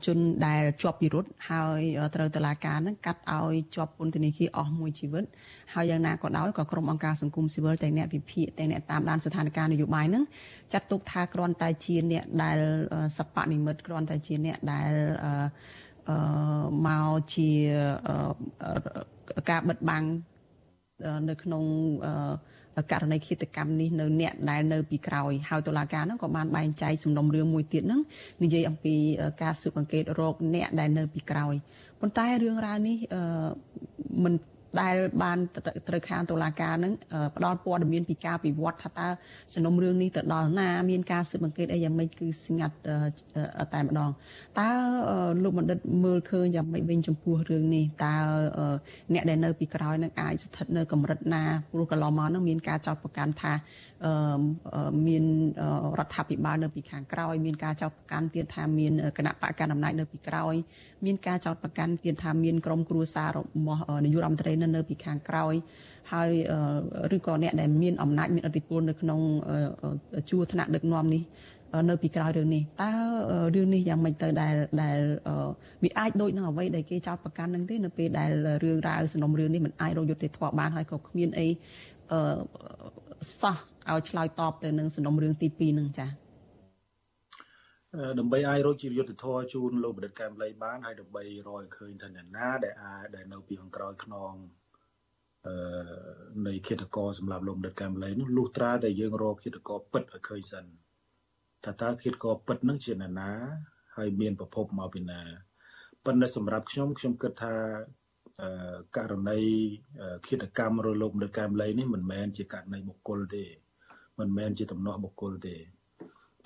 [0.07, 1.81] ជនដែលជាប់ពិរុទ្ធហើយ
[2.15, 5.25] ត្រូវតឡាការនឹងកាត់ឲ្យជាប់ពន្ធនាគារអស់មួយជីវិត
[5.75, 10.25] ហើយយ៉ាងណាក៏ដោយក៏ក្រុមអង្គការសង្គមស៊ីវិលទាំងអ្នកវិភាគទាំងអ្នកតាមដានស្ថានភាពនយោបាយនឹង
[10.73, 12.59] ចាត់ទុកថាគ្រាន់តែជាអ្នកដែល
[13.17, 14.91] សពនិមិត្តគ្រាន់តែជាអ្នកដែល
[15.25, 15.33] អឺ
[16.87, 17.51] មកជា
[19.51, 20.05] ការបិទបាំង
[21.29, 21.65] នៅក្នុង
[22.93, 28.01] ករណីឃាតកម្មនេះនៅអ្នកដែលនៅពីក្រោយហើយតុលាការហ្នឹងក៏បានបែងចែកសំណុំរឿងមួយទៀតហ្នឹង
[28.43, 28.95] និយាយអំពី
[29.43, 31.55] ការស៊ើបអង្កេតរោគអ្នកដែលនៅពីក្រោយ
[32.01, 32.97] ប៉ុន្តែរឿងរ៉ាវនេះ
[34.25, 34.35] មិន
[34.81, 35.39] ដែលបាន
[35.89, 36.93] ត្រូវខាងតុលាការនឹង
[37.37, 39.09] ផ្ដល់ព័ត៌មានពីការពិវត្តថាតើ
[39.55, 42.77] សំណុំរឿងនេះទៅដល់ណាមានការស៊ើបអង្កេតអីយ៉ាងម៉េចគឺស្ងាត់
[43.75, 44.11] តែម្ដង
[44.61, 44.71] តើ
[45.43, 48.15] លោកបណ្ឌិតមើលឃើញយ៉ាងម៉េចវិញចំពោះរឿងនេះតើ
[49.15, 51.43] អ្នកដែលនៅពីក្រោយនឹងអាចស្ថិតនៅកម្រិតណា
[51.73, 53.53] ព្រោះកន្លងមកនឹងមានការចោទប្រកាន់ថា
[55.07, 55.25] មាន
[55.99, 60.55] រដ្ឋាភិបាលនៅពីខាងក្រោយមានការចោទប្រកាន់ទៀតថាមានគណៈបកកណ្ដាលអំណាចនៅពីក្រោយ
[61.05, 65.55] មានការចោទប្រកាន់ទៀតថាមានក្រុមគ្រួសាររបស់នាយករដ្ឋមន្ត្រីនៅនៅពីខាងក្រោយ
[66.13, 66.31] ហើយ
[67.17, 69.21] ឬក៏អ្នកដែលមានអំណាចមានឥទ្ធិពលនៅក្នុង
[70.31, 71.23] ជួរថ្នាក់ដឹកនាំនេះ
[71.91, 72.91] នៅពីក្រោយរឿងនេះតើ
[73.57, 74.99] រឿងនេះយ៉ាងម៉េចទៅដែលដែល
[75.83, 78.31] វាអាចដូចនឹងអ្វីដែលគេចោទប្រកាន់នឹងទេនៅពេលដែល
[78.65, 81.47] រឿងរ៉ាវសំណុំរឿងនេះមិនអាចរកយុត្តិធម៌បានហើយក៏គ្មានអី
[83.41, 83.57] សោះ
[83.91, 86.28] ឲ្យឆ្លើយតបទៅនឹងសំណុំរឿងទី2នឹងចា៎
[88.19, 94.35] ដើម្បីឲ្យរកជាយុទ្ធធរជូនលោកបណ្ឌិតកែមលីបានហើយដើម្បីរកឲ្យឃើញថាអ្នកណាដែលអាចដែលនៅពីខាងក្រោយខ្នង
[95.47, 95.55] អឺ
[96.47, 100.65] នៃគិតកោសម្រាប់លោកបណ្ឌិតកែមលីនោះលុះត្រាតែយើងរកគិតកោពិតឲ្យឃើញសិន
[101.65, 103.31] ថាតើគិតកោពិតនឹងជាអ្នកណា
[103.97, 105.21] ហើយមានប្រភពមកពីណា
[106.05, 107.55] ប៉ុន្តែសម្រាប់ខ្ញុំខ្ញុំគិតថា
[108.97, 109.41] ករណី
[110.27, 113.45] ឃាតកម្មរលោកនៅកែមលីនេះមិនមែនជាករណីបុគ្គលទេ
[114.19, 115.57] មិនមែនជាទំនាស់បុគ្គលទេ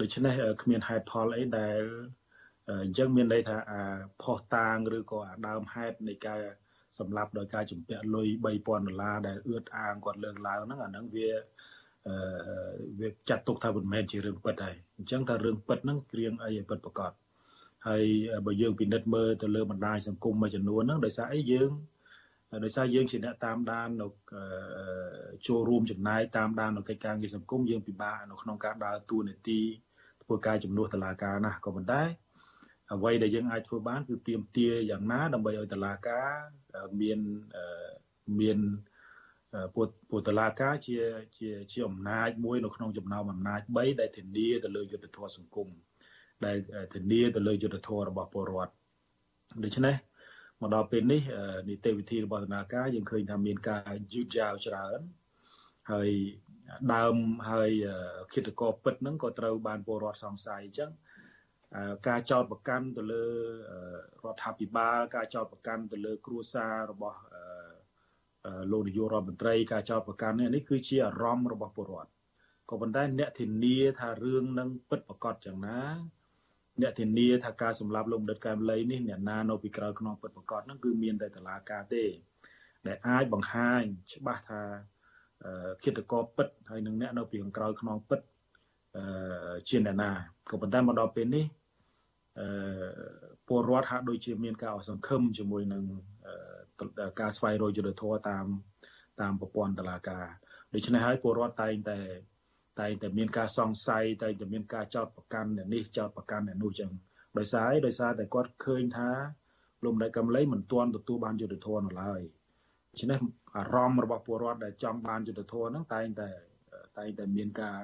[0.03, 1.81] ដូច្នេះគ្មានហេតុផលអីដែល
[2.69, 3.83] អញ្ចឹងមានន័យថាអា
[4.23, 6.41] ផុសតាងឬក៏អាដើមហេតុនៃការ
[6.99, 11.29] សម្លាប់ដោយការជំពាក់លុយ3000ដុល្លារដែលអឿតអាងគាត់លើកឡើងហ្នឹងអាហ្នឹងវា
[12.09, 12.15] អឺ
[13.01, 17.13] វាចាត់ទុកថាមិនមែនជារឿងពិតហើយអញ្ចឹងថារឿងពិតហ្នឹងគ្រៀងអីឲ្យពិតប្រកប
[17.89, 18.05] ហើយ
[18.47, 21.71] បើយើងពិនិត្យមើលទៅលើបណ្ដាញសង្គមមួយចំនួនហ្នឹងដោយសារអីយើង
[22.65, 24.07] ដោយសារយើងជាអ្នកតាមដាននៅ
[25.47, 29.61] ចូលរួមចំណាយតាមដាននៅកិច្ចការងារសង្គមយើងពិបាកនៅក្នុងការដើរតួនាទី
[30.33, 32.03] ធ្វើការជំនួសតឡាការណាក៏ប៉ុន្តែ
[32.95, 36.31] អ្វីដែលយើងអាចធ្វើបានគឺទៀមទាយ៉ាងណាដើម្បីឲ្យតឡាការ
[37.01, 37.19] មាន
[38.41, 38.59] មាន
[39.75, 40.99] ពុទ្ធពុទ្ធឡាការជា
[41.39, 45.69] ជាជាអំណាចមួយនៅក្នុងចំណោមអំណាច3ដែលធានាទៅលើយុទ្ធធម៌សង្គម
[46.45, 46.57] ដែល
[46.95, 48.73] ធានាទៅលើយុទ្ធធម៌របស់ពលរដ្ឋ
[49.65, 49.97] ដូច្នេះ
[50.61, 51.21] មកដល់ពេលនេះ
[51.69, 55.01] នីតិវិធីរបស់ធនាគារយើងឃើញថាមានការយឺតយ៉ាវច្រើន
[55.91, 56.11] ហើយ
[56.95, 57.17] ដើម
[57.51, 57.71] ហើយ
[58.35, 60.91] គិតកោពិតហ្នឹងក៏ត្រូវបានពលរដ្ឋសង្ស័យអញ្ចឹង
[62.09, 63.25] ការចោតប្រកាន់ទៅលើ
[64.25, 67.19] រដ្ឋាភិបាលការចោតប្រកាន់ទៅលើគ្រួសាររបស់
[68.71, 72.11] លោកនាយករដ្ឋមន្ត្រីការចោតប្រកាន់នេះគឺជាអារម្មណ៍របស់ពលរដ្ឋ
[72.71, 75.81] ក៏ប៉ុន្តែអ្នកធានាថារឿងនឹងពិតប្រកបយ៉ាងណា
[76.81, 82.05] អ្នកធានាថាការសម្លាប់លោកបណ្ឌិតកែមលីនេះអ្នកណានៅពីក្រោយខ្នងពិតប្រកបហ្នឹងគឺមានតែតឡាការទេ
[82.87, 83.83] ដែលអាចបង្ហាញ
[84.15, 84.63] ច្បាស់ថា
[85.85, 88.21] គិតកោពិតហើយនឹងអ្នកនៅពីខាងក្រោយខ្នងពិត
[89.69, 90.11] ជាអ្នកណា
[90.51, 91.45] ក៏ប៉ុន្តែមកដល់ពេលនេះ
[92.39, 92.47] អឺ
[93.49, 95.83] ពលរដ្ឋហាក់ដូចជាមានការអសង្ឃឹមជាមួយនឹង
[97.21, 98.47] ការស្វែងរកយុត្តិធម៌តាម
[99.21, 100.27] តាមប្រព័ន្ធតុលាការ
[100.75, 101.99] ដូច្នេះហើយពលរដ្ឋតែងតែ
[102.81, 106.91] តែងតែមានការសង្ស័យតែងតែមានការចោទប្រកាន់អ្នកនេះចោទប្រកាន់អ្នកនោះចឹង
[107.39, 109.11] ដោយសារអីដោយសារតែគាត់ឃើញថា
[109.85, 112.21] លោកម្ដេចកំលៃមិនទាន់ទទួលបានយុត្តិធម៌នៅឡើយ
[112.93, 113.19] ដូច្នេះ
[113.57, 116.31] អារម្មណ៍របស់ពលរដ្ឋដែលចង់បានយុត្តិធម៌ហ្នឹងតែងតែ
[116.99, 117.79] តែងតែមានការ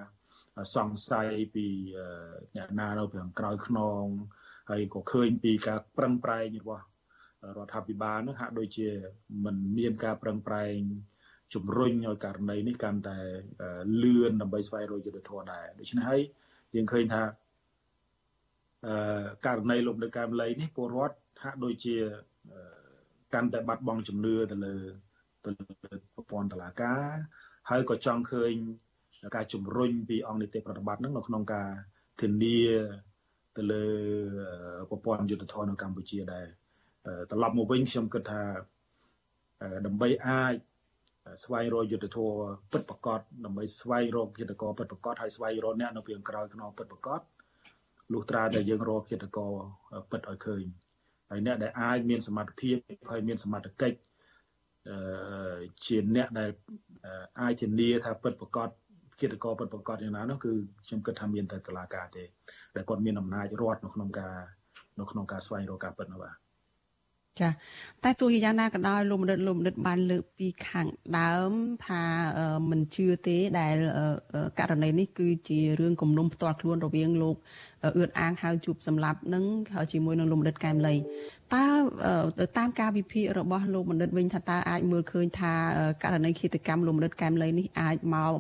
[0.77, 1.67] សង្ស័យពី
[2.57, 4.05] អ្នកណានៅខាងក្រោយខ្នង
[4.71, 6.85] ហើយក៏ឃើញពីការប្រឹងប្រែងរបស់
[7.57, 8.89] រដ្ឋាភិបាលនឹងហាក់ដូចជា
[9.45, 10.77] មិនមានការប្រឹងប្រែង
[11.55, 13.19] ជំរុញឲ្យករណីនេះកាន់តែ
[14.03, 16.23] លឿនដើម្បីស្វែងរកយុត្តិធម៌ដែរដូច្នេះហើយ
[16.75, 17.23] យើងឃើញថា
[18.87, 21.97] អឺករណីលោកនៅកែមលីនេះពលរដ្ឋហាក់ដូចជា
[23.35, 24.75] កាន់តែបាត់បង់ជំនឿទៅលើ
[25.45, 25.67] ទៅលើ
[26.15, 27.13] ប្រព័ន្ធតុលាការ
[27.71, 28.53] ហើយក៏ចង់ឃើញ
[29.37, 31.69] ការជំរុញពីអង្គនីតិប្រតិបត្តិហ្នឹងនៅក្នុងការ
[32.21, 32.61] ធានា
[33.57, 33.85] ទៅលើ
[34.91, 36.47] ប្រព័ន្ធយុទ្ធធននៅកម្ពុជាដែរ
[37.31, 38.43] ត្រឡប់មកវិញខ្ញុំគិតថា
[39.87, 40.55] ដើម្បីអាច
[41.45, 42.37] ស្វែងរកយុទ្ធធម៌
[42.73, 47.21] ពិតប្រកបដើម្បីស្វែងរកគិតកោពិតប្រកបហើយស្វែងរកអ្នកនៅពីក្រោយខ្នងពិតប្រកប
[48.13, 49.47] លុះត្រាតែយើងរកគិតកោ
[50.11, 50.65] ពិតឲ្យឃើញ
[51.31, 52.77] ហើយអ្នកដែលអាចមានសមត្ថភាព
[53.11, 53.99] ហើយមានសមត្ថកិច្ច
[54.89, 56.51] អឺជាអ្នកដែល
[57.41, 58.69] អាចធានាថាពិតប្រកប
[59.21, 60.53] គិតកោពិតប្រកបយ៉ាងណានោះគឺ
[60.87, 62.25] ខ្ញុំគិតថាមានតែតុលាការទេ
[62.77, 64.37] ដែលគាត់មានអំណាចរដ្ឋនៅក្នុងការ
[65.01, 66.37] នៅក្នុងការស្វែងរកការពិតនោះបាទ
[67.41, 67.49] ចា
[68.05, 70.87] តែទោះយ៉ាងណាក៏ដោយលោកមនិតលោកមនិតបានលើកពីខាង
[71.19, 71.53] ដើម
[71.87, 72.03] ថា
[72.71, 73.77] មិនជឿទេដែល
[74.59, 77.37] ករណីនេះគឺជារឿងគំនុំផ្ទាល់ខ្លួនរវាងលោក
[77.97, 79.45] អឿនអាងហៅជួបសម្លាប់នឹង
[79.93, 80.95] ជាមួយនឹងលោកមនិតកែមលី
[81.55, 81.67] តើ
[82.59, 85.53] តាមការវិភាគរបស់លោកមនិតវិញថាតើអាចមើលឃើញថា
[86.03, 88.35] ករណីឃាតកម្មលោកមនិតកែមលីនេះអាចមក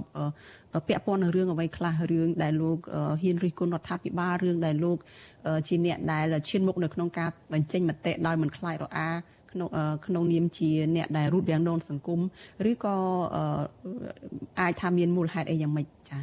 [0.88, 2.78] ពាក់ព័ន្ធនឹងរឿងអ្វីខ្លះរឿងដែលលោក
[3.22, 4.98] ហ៊ានរិះគន់រដ្ឋាភិបាលរឿងដែលលោក
[5.68, 9.10] ជាអ្នកដែលឈានមុខនៅក្នុងការបញ្ចេញមតិដោយមិនខ្លាចរអា
[9.52, 9.68] ក្នុង
[10.06, 12.20] ក្នុងនាមជាអ្នកដែលរូតវាំងននសង្គម
[12.70, 12.96] ឬក៏
[14.60, 16.22] អាចថាមានមូលហេតុអីយ៉ាងម៉េចចា៎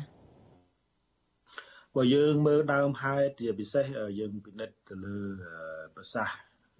[1.95, 3.85] បើយើងមើលដើមហេតុជាពិសេស
[4.19, 5.17] យើងពិនិត្យទៅលើ
[5.95, 6.37] ប្រសាសន៍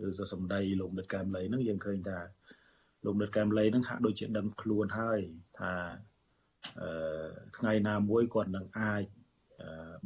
[0.07, 2.19] ឬសសម្ដីលោកនិតកែមលីហ្នឹងយើងឃើញថា
[3.05, 5.19] លោកនិតកែមលីហ្នឹងហាក់ដូចជាដឹងខ្លួនហើយ
[5.59, 5.73] ថា
[6.81, 7.27] អឺ
[7.57, 9.03] ថ្ងៃណាមួយគាត់នឹងអាច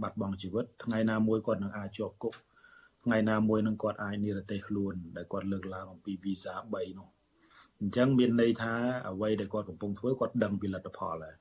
[0.02, 2.34] បាត់បង់ជីវិតថ្ងៃណាមួយគាត់នឹងអាចជាប់គុក
[3.06, 7.10] ថ្ងៃណាមួយនឹងគាត់អាចនិរទេសខ្លួនដែលគាត់លើកឡើងអំពីវីសា3នោះ
[7.80, 8.74] អញ្ចឹងមានន័យថា
[9.10, 11.36] អ្វីដែលគាត់កំពុងធ្វើគាត់ដឹងពីលទ្ធផលហើយ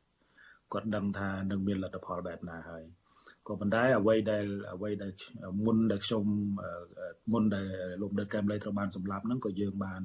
[0.72, 2.84] គាត់ដឹងថានឹងមានលទ្ធផលបែបណាហើយ
[3.48, 5.12] ក៏ប៉ុន្តែអ្វីដែលអ្វីដែល
[5.64, 6.24] មុនដែលខ្ញុំ
[7.32, 7.66] មុនដែល
[8.00, 10.02] លោកដឹកកែមលីត្រូវបានសម្លាប់ហ្នឹងក៏យើងបាន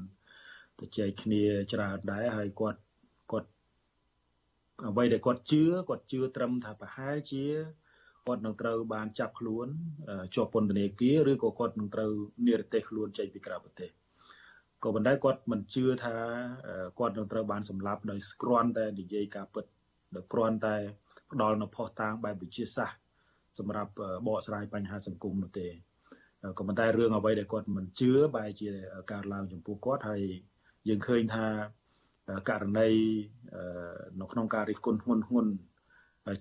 [0.79, 2.79] ទៅចែកគ្នាច្រើនដែរហើយគាត់
[3.31, 3.49] គាត់
[4.89, 7.43] អ្វីដែលគាត់ជឿគាត់ជឿត្រឹមថាប្រហែលជា
[8.27, 9.67] គាត់នឹងត្រូវបានចាប់ខ្លួន
[10.35, 12.11] ជាប់ពន្ធនាគារឬក៏គាត់នឹងត្រូវ
[12.47, 13.89] និរទេសខ្លួនចេញពីក្រៅប្រទេស
[14.83, 16.15] ក៏ប៉ុន្តែគាត់មិនជឿថា
[16.99, 19.65] គាត់នឹងត្រូវបានសម្លាប់ដោយគ្រាន់តែនិយាយការពិត
[20.15, 20.75] ដោយគ្រាន់តែ
[21.31, 23.02] ផ្ដល់នៅផុសតាងបែបវិទ្យាសាស្ត្រ
[23.59, 23.91] សម្រាប់
[24.27, 25.67] បកស្រាយបញ្ហាសង្គមនោះទេ
[26.57, 28.69] ក៏ប៉ុន្តែរឿងអ្វីដែលគាត់មិនជឿបែរជា
[29.11, 30.21] កើតឡើងចំពោះគាត់ហើយ
[30.87, 31.45] យើងឃើញថា
[32.49, 32.89] ករណី
[34.21, 35.47] នៅក្នុងការរិះគន់ធ្ងន់ធ្ងរ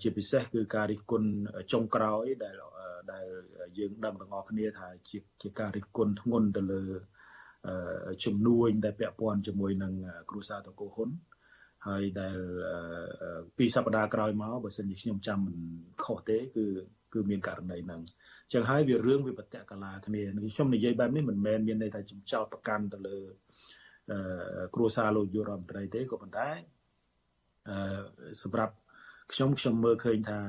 [0.03, 1.29] ជាពិសេសគឺការរិះគន់
[1.71, 2.55] ចុងក្រោយដែល
[3.11, 3.25] ដែល
[3.77, 6.83] យើងដឹងទាំងអស់គ្នាថាជាជាការរិះគន់ធ្ងន់ទៅលើ
[8.23, 9.93] ជំនួយដែលពាក់ព័ន្ធជាមួយនឹង
[10.29, 11.09] គ្រួសារតកូហ៊ុន
[11.87, 12.37] ហើយដែល
[13.57, 15.57] ពីសប្តាហ៍ក្រោយមកបើសិនជាខ្ញុំចាំមិន
[16.03, 16.65] ខុសទេគឺ
[17.13, 18.01] គឺមានករណីហ្នឹង
[18.45, 20.21] អញ្ចឹងហើយវារឿងវាបតកលាគ្នា
[20.53, 23.17] ខ្ញុំនិយាយបែបនេះមិនមែនមានន័យថាចំចោតប្រកាន់ទៅលើ
[24.75, 26.49] គ្រួសារលោកយុរដ្ឋមន្ត្រីទេក៏ប៉ុន្តែ
[27.69, 27.75] អឺ
[28.41, 28.73] សម្រាប់
[29.33, 30.39] ខ្ញុំខ្ញុំមើលឃើញថា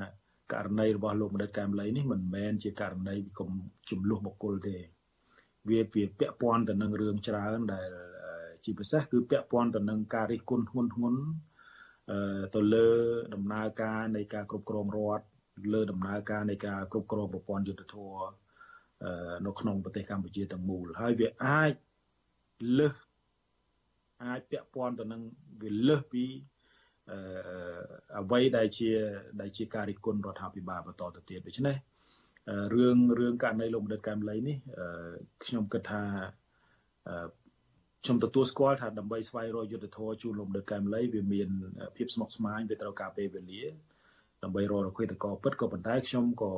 [0.52, 3.50] ករណីរបស់លោកមនិតកែមលីនេះមិនមែនជាករណីកុំ
[3.90, 4.76] ចំនួនបុគ្គលទេ
[5.68, 7.88] វាពាពាក់ព័ន្ធទៅនឹងរឿងច្រើនដែល
[8.64, 11.14] ជាពិសេសគឺពាក់ព័ន្ធទៅនឹងការរិះគន់ធ្ងន់ធ្ងរ
[12.54, 12.88] ទៅលើ
[13.34, 15.24] ដំណើរការនៃការគ្រប់គ្រងរដ្ឋ
[15.72, 18.14] លើដំណើរការនៃការគ្រប់គ្រងប្រព័ន្ធយុទ្ធធរ
[19.46, 21.72] នៅក្នុងប្រទេសកម្ពុជាទាំងមូលហើយវាអាច
[22.78, 22.94] លើស
[24.24, 25.22] អាចពាក់ព័ន្ធទៅនឹង
[25.62, 26.24] វាលើសពី
[28.18, 28.90] អ្វីដែលជា
[29.40, 31.76] ដែលជាការរិះគន់រដ្ឋាភិបាលបន្តទៅទៀតដូច្នេះ
[32.74, 34.56] រឿងរឿងករណីលោកមនិតកែមលីនេះ
[35.44, 36.02] ខ្ញុំគិតថា
[38.04, 41.48] ខ្ញុំទទួលស្គាល់ថាដើម្បីស្វែងរកយុទ្ធធរជូនលោកមនិតកែមលីវាមាន
[41.96, 43.62] ភាពស្មុគស្មាញវាត្រូវការពេលវេលា
[44.44, 46.52] ដើម្បីរករកឃើញតកពិតក៏ប៉ុន្តែខ្ញុំក៏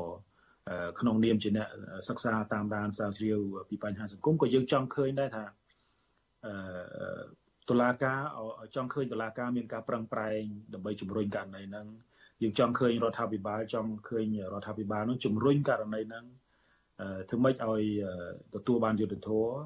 [1.00, 1.68] ក្នុងនាមជាអ្នក
[2.08, 3.38] សិក្សាតាមដានស្រាវជ្រាវ
[3.70, 5.44] ពីបញ្ហាសង្គមក៏យើងចង់ឃើញដែរថា
[6.46, 6.54] អឺ
[7.70, 8.18] តុលាការ
[8.74, 10.42] ចង់ឃើញតុលាការមានការប្រឹងប្រែង
[10.74, 11.86] ដើម្បីជំរុញករណីហ្នឹង
[12.42, 16.24] យើងចង់ឃើញរដ្ឋាភិបាលចង់ឃើញរដ្ឋាភិបាលនោះជំរុញករណីហ្នឹង
[17.28, 17.82] ធ្វើម៉េចឲ្យ
[18.54, 19.56] ទទួលបានយុត្តិធម៌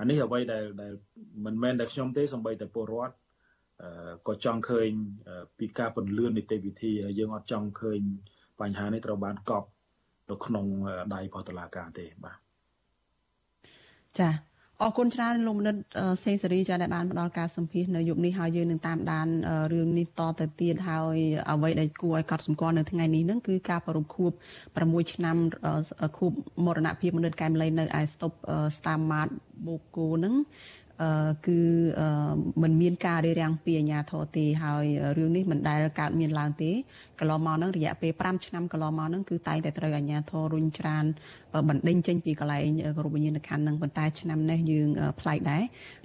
[0.00, 0.92] អានេះអ្វីដែលដែល
[1.46, 3.14] មិនមែនតែខ្ញុំទេសូម្បីតែពលរដ្ឋ
[4.28, 4.88] ក៏ចង់ឃើញ
[5.58, 8.00] ពីការពន្លឿននីតិវិធីយើងអត់ចង់ឃើញ
[8.60, 9.68] បញ្ហានេះត្រូវបានកប់
[10.30, 10.66] នៅក្នុង
[11.14, 12.38] ដៃរបស់តុលាការទេបាទ
[14.18, 14.30] ចា
[14.82, 15.74] អរគុណច្រើនលោកមនិត
[16.24, 19.28] សេសេរីចាដែលបានផ្ដល់ការសម្ភាសនៅយុគនេះហើយយើងនឹងតាមដាន
[19.72, 21.16] រឿងនេះតទៅទៀតហើយ
[21.50, 24.32] អ្វីដែលគួរឲ្យកត់សម្គាល់នៅថ្ងៃនេះនឹងគឺការប្រពខួប
[24.70, 25.36] 6ឆ្នាំ
[26.18, 26.32] ខួប
[26.64, 28.32] មរណភាពមនិតកែមលីនៅឯស្តុប
[28.78, 29.28] ស្តាម៉ាត
[29.66, 30.34] បូកូនឹង
[31.46, 31.58] គឺ
[32.62, 34.84] มันមានការរារាំងពីអាជ្ញាធរទេហើយ
[35.16, 36.70] រឿងនេះមិនដែលកើតមានឡើងទេ
[37.20, 41.04] កន្លងមកហ្នឹងរយៈពេល5ឆ្នាំកន្លងមកហ្នឹងគឺតែងតែត្រូវអាជ្ញាធររុញច្រាន
[41.68, 44.88] បណ្ដេញចេញពីកន្លែងគោរពវិញ្ញាណក្ខន្ធហ្នឹងប៉ុន្តែឆ្នាំនេះយើង
[45.20, 45.62] ប្លែកដែរ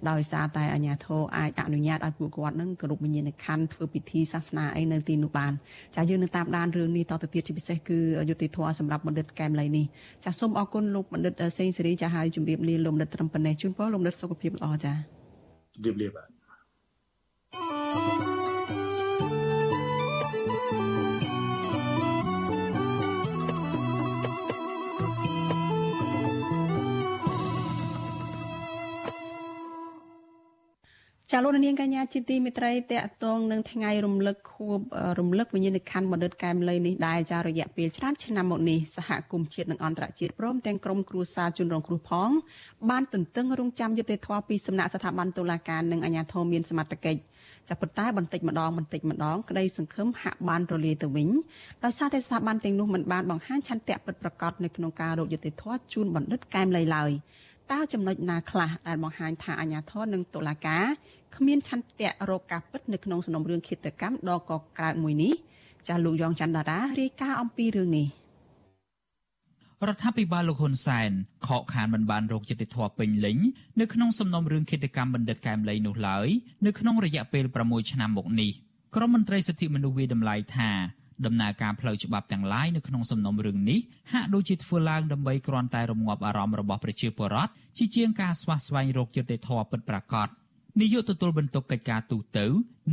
[0.10, 5.54] ដោយសារតែអាជ្ញាធរអាចអនុញ្ញាតឲ្យពួកគាត់ហ្នឹងគោរពវិញ្ញាណក្ខន្ធធ្វើពិធីសាសនាអីនៅទីនោះបាន
[5.96, 8.00] ចាយើងនឹងតាមដានរឿងនេះតទៅទៀតជាពិសេសគឺ
[8.30, 9.86] យុតិធធសម្រាប់បណ្ឌិតកែមលីនេះ
[10.26, 14.94] ចាសូមអរគុណលោកបណ្ឌិតសេងសេរីចាហើយជម្រាបលាលោកបណ្ឌិតត្រឹមប៉ុណ្ណេះជូនពរលោកបណ្ឌិតសុខភាពល្អចា
[15.74, 16.28] ជម្រាបលាបាទ
[31.36, 34.80] ចាលោកនាងកញ្ញាជាទីមេត្រីតកតងនឹងថ្ងៃរំលឹកខួប
[35.20, 42.30] រំលឹកវិញ្ញាណក្ខន្ធបណ្ឌិតកែមលីនេះដែរចារយៈពេលច្រើនឆ្នាំមកនេះសហគមន៍ជាតិនិងអន្តរជាតិព្រមទាំងក្រុមគ្រួសារជនរងគ្រោះផង
[42.90, 47.20] បានទន្ទឹងរង់ចាំយុត្តិធម៌ពីសំណាក់ស្ថាប័នតុលាការនិងអាជ្ញាធរមានសមត្ថកិច្ច
[47.70, 51.30] ចាប៉ុន្តែបន្តិចម្ដងបន្តិចម្ដងក្តីសង្ឃឹមហាក់បានរលាយទៅវិញ
[51.84, 57.12] ដោយសារតែស្ថាប័នទាំងនោះមិនបានបង្ហាញឆន្ទៈពិតប្រាកដនៅក្នុងការរកយុត្តិធម៌ជូនបណ្ឌិតកែមលីឡើយ
[57.72, 60.86] តើចំណុចណាខ្លះដែលបង្ហាញថាអាជ្ញាធរនិងតុលាការ
[61.36, 65.34] គ្មានឆន្ទៈរកការពិតនៅក្នុងសំណុំរឿងឃាតកម្មដ៏កក្រើកមួយនេះ
[65.88, 68.08] ចាស់លោកយ៉ងច័ន្ទតារារាយការណ៍អំពីរឿងនេះ
[69.88, 71.12] រដ្ឋាភិបាលលោកហ៊ុនសែន
[71.48, 73.38] ខកខានមិនបានរកយុត្តិធម៌ពេញលេញ
[73.80, 76.28] នៅក្នុងសំណុំរឿងឃាតកម្មបណ្ឌិតកែមលីនោះឡើយ
[76.66, 78.52] នៅក្នុងរយៈពេល6ឆ្នាំមកនេះ
[78.96, 80.70] ក្រមមន្ត្រីសិទ្ធិមនុស្សវាតម្លៃថា
[81.26, 83.80] ដំណើរការផ្លូវច្បាប់ទាំងឡាយនៅក្នុងសំណុំរឿងនេះ
[84.12, 90.28] ហាក់ដូចជាធ្វើឡើងដើម្បីគ្រាន់តែរងាប់អារម្មណ៍របស់ប្រជាពលរដ្ឋជាជាងការស្វះស្វែងរកយុត្តិធម៌ពិតប្រាកដ
[90.80, 92.40] នាយកទទួលបន្ទុកកិច្ចការទូត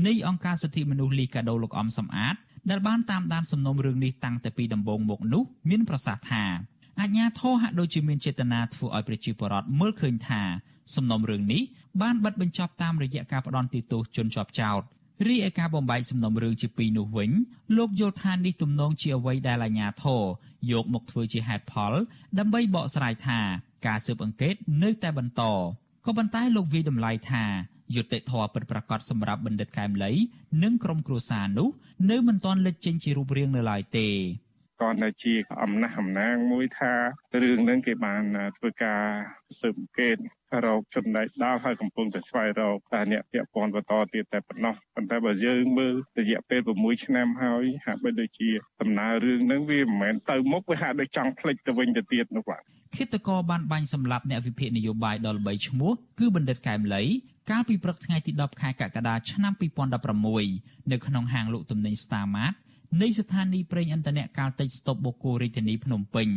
[0.06, 2.34] នៃអង្គការសិទ្ធិមនុស្សលីកាដូលោកអំសំអាត
[2.70, 6.44] ដែលបានតាមដានសំណុំរឿងនេះតាំងតែពីដំបូងមកនោះមានប្រសាសន៍ថា
[7.00, 10.42] អាជ្ញាធរហាក់ដូចជាមានចេតនាធ្វើឲ្យប្រជាពលរដ្ឋមើលឃើញថា
[10.94, 11.62] សំណុំរឿងនេះ
[12.02, 14.82] បានបិទបញ្ចប់តាមរយៈការផ្ដន់ទោសជនជាប់ចោត
[15.26, 17.30] រីឯការបំបែកសំណុំរឿងជាពីរនោះវិញ
[17.76, 20.22] លោកយល់ថានេះទំនងជាអ្វីដែលអាជ្ញាធរ
[20.72, 21.92] យកមកធ្វើជាហេតុផល
[22.38, 23.40] ដើម្បីបកស្រាយថា
[23.86, 25.42] ការស៊ើបអង្កេតនៅតែបន្ត
[26.06, 27.44] ក៏ប៉ុន្តែលោកវាយតម្លៃថា
[27.94, 30.12] យុត្តិធម៌ពិតប្រាកដសម្រាប់បណ្ឌិតកែមលី
[30.62, 31.68] និងក្រុមគ្រួសារនោះ
[32.10, 34.08] នៅមិនទាន់លេចចេញជារូបរាងនៅឡើយទេ
[34.82, 36.92] ក៏នៅជាអំណះអំណាងមួយថា
[37.42, 38.22] រឿងហ្នឹងគេបាន
[38.56, 39.02] ធ្វើការ
[39.60, 40.16] ស៊ើបអង្កេត
[40.64, 52.62] រោគចំណែកដល់ហើយកំពុងតែស្វែងរកតែអ្នកពាក់ព័ន្ធបន្តទៀតតែប៉ុណ្ណោះប៉ុន្តែបើយើងមើលរយៈពេល6ឆ្នាំហើយហាក់បីដូចជាដំណើររឿងហ្នឹងវាមិនមែនទៅមុខវាហាក់ដូចចង់ផ្លិចទៅវិញទៅទៀតនោះបាទ
[52.96, 57.02] ឃាតករបានបាញ់សម្លាប់អ្នកវិភាគនយោបាយដល់3ឈ្មោះគឺបណ្ឌិតកែមលី
[57.50, 59.52] កាលពីព្រឹកថ្ងៃទី10ខែកក្កដាឆ្នាំ
[60.16, 62.54] 2016នៅក្នុងហាងលក់ទំនិញ Star Mart
[63.00, 66.28] នៃស្ថានីយ៍ប្រេងឥន្ធនៈកាល់តិចស្តុបបូកូរាជធានីភ្នំពេញ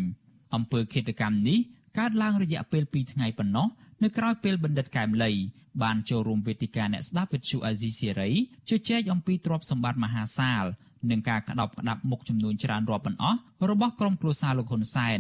[0.56, 1.60] អំពើឃាតកម្មនេះ
[2.00, 3.68] កើតឡើងរយៈពេល2ថ្ងៃប៉ុណ្ណោះ
[4.04, 5.32] នៅក្រៅពេលបណ្ឌិតកែមលី
[5.84, 8.32] បានចូលរួមវេទិកាអ្នកស្ដាប់វិទ្យុអាស៊ីសេរី
[8.70, 10.66] ជជែកអំពីទ្រព្យសម្បត្តិមហាសាល
[11.10, 13.38] និងការក្តោបក្តាប់មុខចំនួនច្រើនរាប់មិនអស់
[13.70, 15.20] របស់ក្រុមគ្រួសារលោកហ៊ុនសែន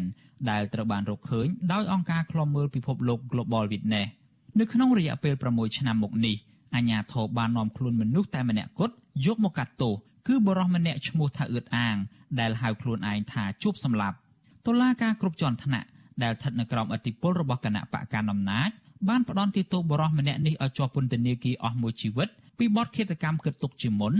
[0.49, 4.09] ដែលត្រូវបានរកឃើញដោយអង្គការឃ្លាំមើលពិភពលោក Global Witness
[4.59, 6.35] នៅក្នុងរយៈពេល6ឆ្នាំមកនេះ
[6.75, 8.93] អាញាធរបាននាំខ្លួនមនុស្សតែម្នាក់គត់
[9.25, 9.93] យកមកកាត់ទោស
[10.27, 11.95] គឺបរិសម្នាក់ឈ្មោះថាអឿតអាង
[12.39, 14.17] ដែលហៅខ្លួនឯងថាជួបសម្លាប់
[14.67, 15.87] តុលាការគ្រប់ជាន់ថ្នាក់
[16.23, 18.69] ដែលស្ថិតនៅក្រោមអធិបុលរបស់គណៈបកកណ្ដាលអំណាច
[19.09, 24.13] បានផ្ដន់ទោសបរិសម្នាក់នេះឲ្យជាប់ពន្ធនាគារអស់មួយជីវិតពីបទឃាតកម្មគិតទុកជាមុន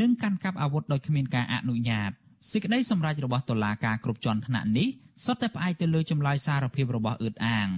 [0.00, 2.10] និងកាន់កាប់អាវុធដោយគ្មានការអនុញ្ញាត
[2.50, 4.88] សេចក្តីសម្រេចរបស់តុលាការគ្រប់ជាន់ថ្នាក់នេះ
[5.24, 7.68] សុទ្ធតែផ្អែកទៅលើចម្លើយសារភាពរបស់អឿតអាង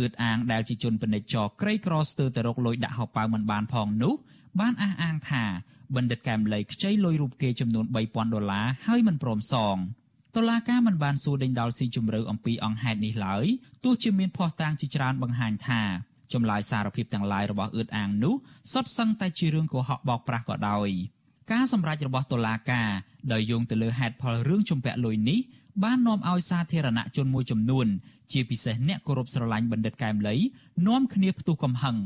[0.00, 4.14] អឿតអាងដែលជាជនពាណិជ្ជចក្រីក្រស្ទើរតែរកលុយដាក់ហោប៉ៅមិនបានផងនោះ
[4.60, 5.44] បានអះអាងថា
[5.96, 9.76] បណ្ឌិតកែមលីខ្ចីលុយរូបគេចំនួន3000ដុល្លារហើយមិនព្រមសង
[10.36, 13.44] តុលាការមិនបានសួរដេញដោលស៊ីជម្រៅអំពីអង្គហេតុនេះឡើយ
[13.84, 15.82] ទោះជាមានភ័ស្តុតាងជាច្រើនបង្ហាញថា
[16.32, 18.34] ចម្លើយសារភាពទាំងឡាយរបស់អឿតអាងនោះ
[18.72, 20.90] សុទ្ធសឹងតែជារឿងកុហកបោកប្រាស់ក៏ដោយ
[21.52, 22.88] ការសម្រេចរបស់តុលាការ
[23.32, 25.38] ដោយយោងទៅលើហេតុផលរឿងជំពាក់លុយនេះ
[25.84, 27.86] បាននាំឲ្យសាធារណជនមួយចំនួន
[28.32, 30.36] ជាពិសេសអ្នកគោរពស្រឡាញ់បណ្ឌិតកែមលី
[30.86, 31.96] នាំគ្នាផ្ទុះកំហឹង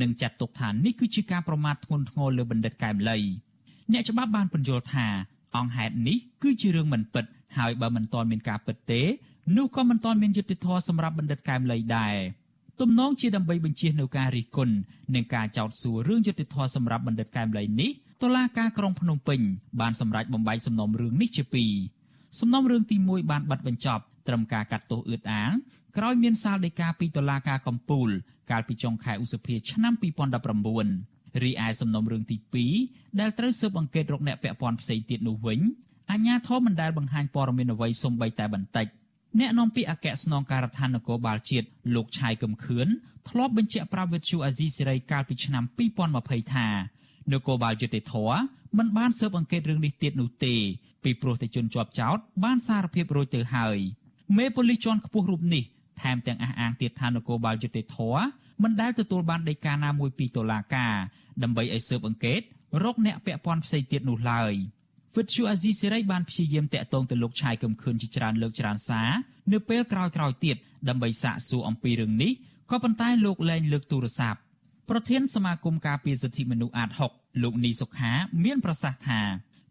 [0.00, 3.18] និងចាត់ទុកថានេះគឺជាការប្រមាថធ្ងន់ធ្ងរលើបណ្ឌិតកែមលី
[3.92, 5.06] អ្នកច្បាប់បានពន្យល់ថា
[5.56, 7.24] អង្គហេតុនេះគឺជារឿងមិនពិត
[7.58, 9.02] ហើយបើមិនទាន់មានការពិតទេ
[9.56, 12.16] នោះក៏មិនទាន់មានយុត្តិធម៌សម្រាប់បណ្ឌិតកែមលីដែរ
[12.80, 14.74] ទំនងជាដើម្បីបញ្ជានៅការរិះគន់
[15.14, 17.90] និងការចោទសួររឿងយុត្តិធម៌សម្រាប់បណ្ឌិតកែមលីនេះ
[18.22, 19.40] តុលាការក្រុងភ្នំពេញ
[19.80, 21.72] បានសម្រេចបំបែកសំណុំរឿងនេះជាពីរ
[22.40, 25.52] សំណុំរឿងទី1បានបាត់បញ្ចប់ត្រឹមការកាត់ទោសអឿតអាង
[25.96, 28.08] ក្រោយមានសាលដីកាពីតុលាការកំពូល
[28.50, 29.94] កាលពីចុងខែឧសភាឆ្នាំ
[30.68, 32.36] 2019រីឯសំណុំរឿងទី
[32.78, 35.60] 2ដែលត្រូវស៊ើបអង្កេតរកអ្នកពាក់ព័ន្ធផ្សេងទៀតនោះវិញ
[36.10, 38.86] អាជ្ញាធរមិនដែលបង្ហាញព័ត៌មានអ្វីសូម្បីតែបន្តិច
[39.40, 42.88] អ្នកនាំពាក្យអគ្គស្នងការដ្ឋាននគរបាលជាតិលោកឆាយកឹមខឿន
[43.28, 45.64] ធ្លាប់បញ្ជាក់ប្រាប់វិទ្យុអាស៊ីសេរីកាលពីឆ្នាំ
[46.08, 46.68] 2020ថា
[47.32, 48.14] នគរបាលយុតិធធ
[48.78, 50.54] មិនបានស៊ើបអង្កេតរឿងនេះទៀតនោះទេ
[51.04, 53.78] ពីព្រោះតែជនជាប់ចោតបានសារភាពរួចទៅហើយ
[54.36, 55.64] មេប៉ូលីសជាន់ខ្ពស់រូបនេះ
[56.02, 57.98] ថែមទាំងអះអាងទៀតថានគរបាលយុតិធធ
[58.62, 60.94] មិនដែលទទួលបានដីកាណាមួយពីតុលាការ
[61.42, 62.40] ដើម្បីឲ្យស៊ើបអង្កេត
[62.84, 64.52] រកអ្នកពាក់ព័ន្ធផ្សេងទៀតនោះឡើយ
[65.16, 69.10] វិទ្យុអាស៊ីសេរីបានព្យាយាមតាក់ទងទៅលោកឆាយកឹមខឿនជាច្រើនលើកច្រើនសារ
[69.52, 70.56] នៅពេលក្រោយៗទៀត
[70.88, 72.32] ដើម្បីសាកសួរអំពីរឿងនេះ
[72.70, 74.40] ក៏ប៉ុន្តែលោកលែងលើកទូរស័ព្ទ
[74.88, 78.12] ប្រធានសមាគមការពារសិទ្ធិមនុស្សអាត6 លោកនីសុខា
[78.44, 79.20] មានប្រសាសន៍ថា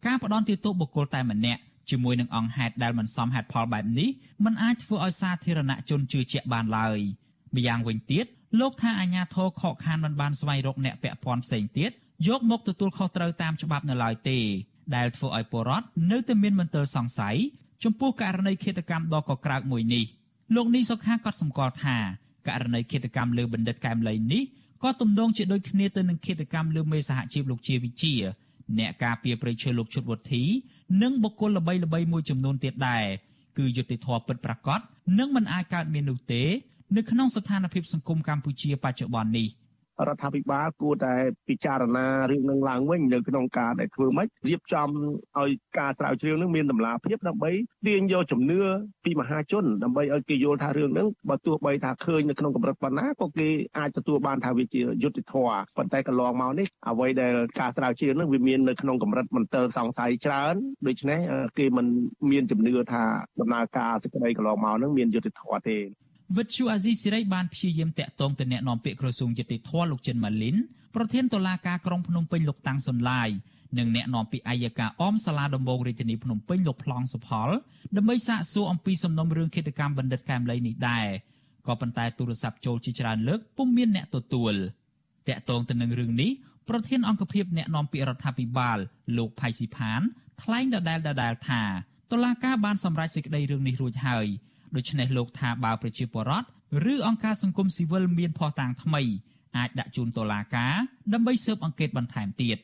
[0.06, 4.10] ការផ្ដន់ទោសបុគ្គលតែម្នាក់ជាមួយនឹងអង្គហេតុដែលមិនសមហេតុផលបែបនេះ
[4.46, 7.00] มันអាចធ្វើឲ្យសាធារណជនជឿជាក់បានឡើយ
[7.56, 8.26] ម្យ៉ាងវិញទៀត
[8.60, 11.92] លោកថាអាញាធរខកខានមិនបានស្វែងរកអ្នកពាក់ព័ន្ធផ្សេងទៀត
[12.28, 14.40] យកមកទទួលខុសត្រូវតាមច្បាប់នៅឡើយទេ
[14.96, 17.38] ដែលធ្វើឲ្យពលរដ្ឋនៅតែមានមន្ទិលសង្ស័យ
[17.84, 20.06] ចំពោះករណីឃាតកម្មដ៏កក្រើកមួយនេះ
[20.56, 21.98] លោកនេះសុខាក៏សម្គាល់ថា
[22.48, 24.44] ករណីឃាតកម្មលើបណ្ឌិតកែមលីនេះ
[24.84, 28.14] ក៏ទំនងជាដូចគ្នាទៅនឹងឃាតកម្មលើមេសហជីពលោកជាវិជា
[28.80, 30.44] អ្នកការពារប្រៃឈើលោកឈុតវុធី
[31.02, 33.06] និងបុគ្គលល្បីៗមួយចំនួនទៀតដែរ
[33.58, 34.80] គឺយុត្តិធម៌ពិតប្រាកដ
[35.20, 36.44] និងមិនអាចកើតមាននោះទេ
[36.96, 39.48] នៅក្នុងស្ថានភាពសង្គមកម្ពុជាបច្ចុប្បន្ននេះ
[40.08, 41.14] រដ្ឋាភិបាលគួរតែ
[41.48, 44.90] ពិចារណារឿងនឹងឡើងវិញនៅក្នុងការដែលធ្វើម៉េចរៀបចំ
[45.40, 47.52] ឲ្យការស្រាវជ្រាវនឹងមានតម្លាភាពដើម្បី
[47.88, 48.62] ទាញយកជំនឿ
[49.06, 60.56] ពីមហាជនដើម្បីឲ្យគេយល់ថារឿងហ្នឹងបើទោះបីថាឃើញនៅក្នុងកម្រិតប៉ុណ្ណាក៏គេអាចទទួលបានថាវាជាយុត្តិធម៌ប៉ុន្តែកន្លងមកនេះអ្វីដែលការស្រាវជ្រាវហ្នឹងវាមាននៅក្នុងកម្រិតមន្ទិលសង្ស័យច្រើន
[60.88, 61.20] ដូច្នេះ
[61.58, 61.86] គេមិន
[62.32, 63.04] មានជំនឿថា
[63.42, 65.78] ដំណើរការសេចក្តីកន្លងមកហ្នឹងមានយុត្តិធម៌ទេ
[66.36, 70.56] វិទ្យុអាស៊ីសេរីបានព្យាយាមតាក់ទងទៅអ្នកនាំពាក្យក្រសួងយុតិធម៌លោកចិនម៉ាលីន
[70.96, 73.30] ប្រធានតុលាការក្រុងភ្នំពេញលោកតាំងសុនឡាយ
[73.78, 77.50] និងអ្នកនាំពាក្យអัยការអមសាលាដំបងរាជធានីភ្នំពេញលោកប្លង់សុផល
[77.98, 81.08] ដើម្បីសាកសួរអំពីសំណុំរឿងឃាតកម្មបណ្ឌិតកែមលីនេះដែរ
[81.68, 84.54] ក៏ប៉ុន្តែទូរស័ព្ទចូលជាច្រើនលើកពុំមានអ្នកទទួល
[85.28, 86.32] តាក់ទងទៅនឹងរឿងនេះ
[86.70, 88.78] ប្រធានអង្គភិបអ្នកនាំពាក្យរដ្ឋាភិបាល
[89.18, 90.02] លោកផៃស៊ីផាន
[90.42, 91.64] ថ្លែងដដែលដដែលថា
[92.12, 94.28] តុលាការបានសម្រេចសេចក្តីរឿងនេះរួចហើយ
[94.76, 96.48] ដូច្នេះលោកថាបើប្រជាពលរដ្ឋ
[96.94, 99.02] ឬអង្គការសង្គមស៊ីវិលមានភស្តុតាងថ្មី
[99.58, 100.74] អាចដាក់ជូនតុលាការ
[101.14, 102.58] ដើម្បីស៊ើបអង្កេតបន្ថែមទៀត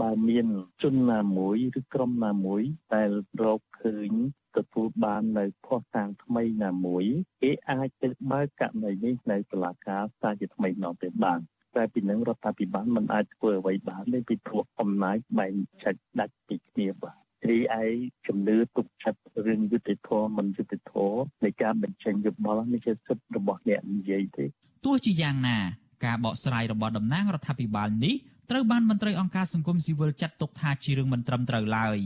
[0.00, 0.46] បើមាន
[0.82, 2.62] ជនណាមួយឬក្រុមណាមួយ
[2.94, 3.10] ដែល
[3.42, 4.10] រកឃើញ
[4.56, 7.04] ទទួលបាននៅភស្តុតាងថ្មីណាមួយ
[7.42, 11.40] គេអាចទៅបើកករណីនេះនៅតុលាការសារជាថ្មីម្ដងទៀតបាន
[11.76, 17.84] តែពីនឹងរដ្ឋាភិបាលមិនអាចធ្វើអ្វីបានទេពីព្រោះអំណាចបែងចែកដាច់ពីគ្នាបាទ រីឯ
[18.26, 24.44] ជំនឿទុកចិត្តរឿងយុតិធម៌មិនយុតិធម៌នៃការបញ្ចេញយោបល់នេះជាសិទ្ធិរបស់អ្នកនិយាយទេ
[24.84, 25.58] ទោះជាយ៉ាងណា
[26.04, 28.14] ការបកស្រាយរបស់តំណាងរដ្ឋាភិបាលនេះ
[28.50, 31.98] ត្រូវបានមន្ត្រីអង្គការសង្គមស៊ីវិលចាត់ទុកថាជារឿងមិនត្រឹមត្រូវឡើយ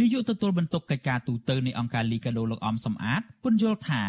[0.00, 4.08] នាយកទទួលបន្ទុកកិច្ចការទូតនៃអង្គការលីកាដូលោកអំសំអាតពន្យល់ថារ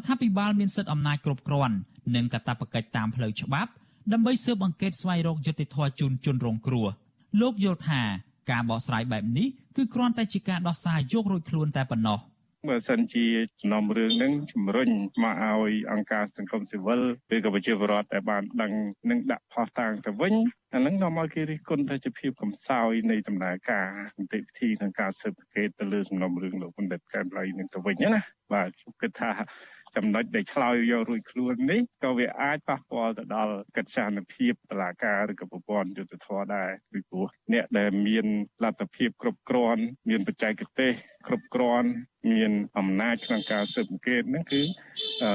[0.00, 1.76] ដ្ឋាភិបាលមានសិទ្ធិអំណាចគ្រប់គ្រាន់
[2.14, 3.70] និងកាតព្វកិច្ចតាមផ្លូវច្បាប់
[4.12, 6.86] ដើម្បីស៊ើបអង្កេតស្វែងរកយុត្តិធម៌ជូនជនរងគ្រោះ
[7.40, 8.02] លោកយល់ថា
[8.50, 12.18] ការបកស្រាយបែបនេះគឺគ្រាន់តែជាការដោះសារយករួចខ្លួនតែប៉ុណ្ណោះ
[12.68, 13.26] បើសិនជា
[13.60, 14.90] ចំណំរឿងហ្នឹងជំរុញ
[15.22, 17.00] មកឲ្យអង្គការសង្គមស៊ីវិល
[17.34, 18.72] ឬក៏ប្រជាពលរដ្ឋដែលបានដឹង
[19.10, 20.34] នឹងដាក់ផុសតាងទៅវិញ
[20.74, 23.88] អាហ្នឹងនាំឲ្យគេរិះគន់ថាជាភាពកំសោយនៃដំណើរការ
[24.18, 28.20] នីតិវិធីក្នុងការស៊ើបអង្កេតទៅលើសំណុំរឿងលោកបណ្ឌិតកែមលីនឹងទៅវិញណា
[28.52, 29.30] បាទខ្ញុំគិតថា
[29.96, 38.26] ចំណុចដែលឆ្លើយយករួចខ្លួននេះក៏វាអាចប៉ះពាល់ទៅដល់កិច្ចសានភាពតឡាការឬក៏ប្រព័ន្ធយុត្តិធម៌ដែរពីព្រោះអ្នកដែលមាន
[38.64, 40.92] លទ្ធភាពគ្រប់គ្រាន់មានបច្ចេកទេស
[41.26, 41.88] គ្រប់គ្រាន់
[42.32, 44.62] មានអំណាចក្នុងការស៊ើបអង្កេតហ្នឹងគឺ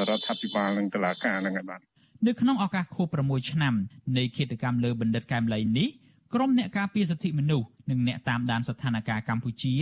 [0.10, 1.82] រដ្ឋាភិបាលនិងតឡាការហ្នឹងឯងបាទ
[2.28, 3.74] នៅក្នុងឱកាសខួប6ឆ្នាំ
[4.18, 5.90] នៃគិតកម្មលើបណ្ឌិតកែមលីនេះ
[6.34, 9.76] ក្រុមអ្នកការពារសិទ្ធិមនុស្សនិងអ្នកតាមដានស្ថានភាពកម្ពុជា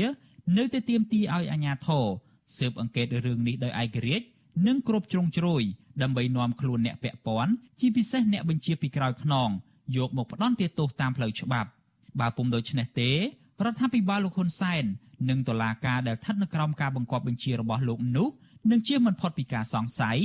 [0.57, 2.05] នៅតែទាមទារឲ្យអាជ្ញាធរ
[2.57, 4.25] ស៊ើបអង្កេតរឿងនេះដោយឯករាជ្យ
[4.65, 5.63] និងគ្រប់ជ្រុងជ្រោយ
[6.01, 9.49] ដើម្បីនាំខ្លួនអ្នកពាក់ព័ន្ធជាពិសេសអ្នកបញ្ជាពីក្រោយខ្នង
[9.97, 11.69] យកមកផ្ដន់ទោសតាមផ្លូវច្បាប់
[12.19, 14.83] បើពុំដូច្នេះទេរដ្ឋាភិបាលលោកហ៊ុនសែន
[15.29, 18.27] និងតុលាការដែលស្ថិតនៅក្រោមការបង្គាប់បញ្ជារបស់លោកនោះ
[18.71, 20.19] នឹងជាមិនផុតពីការសង្ស័យ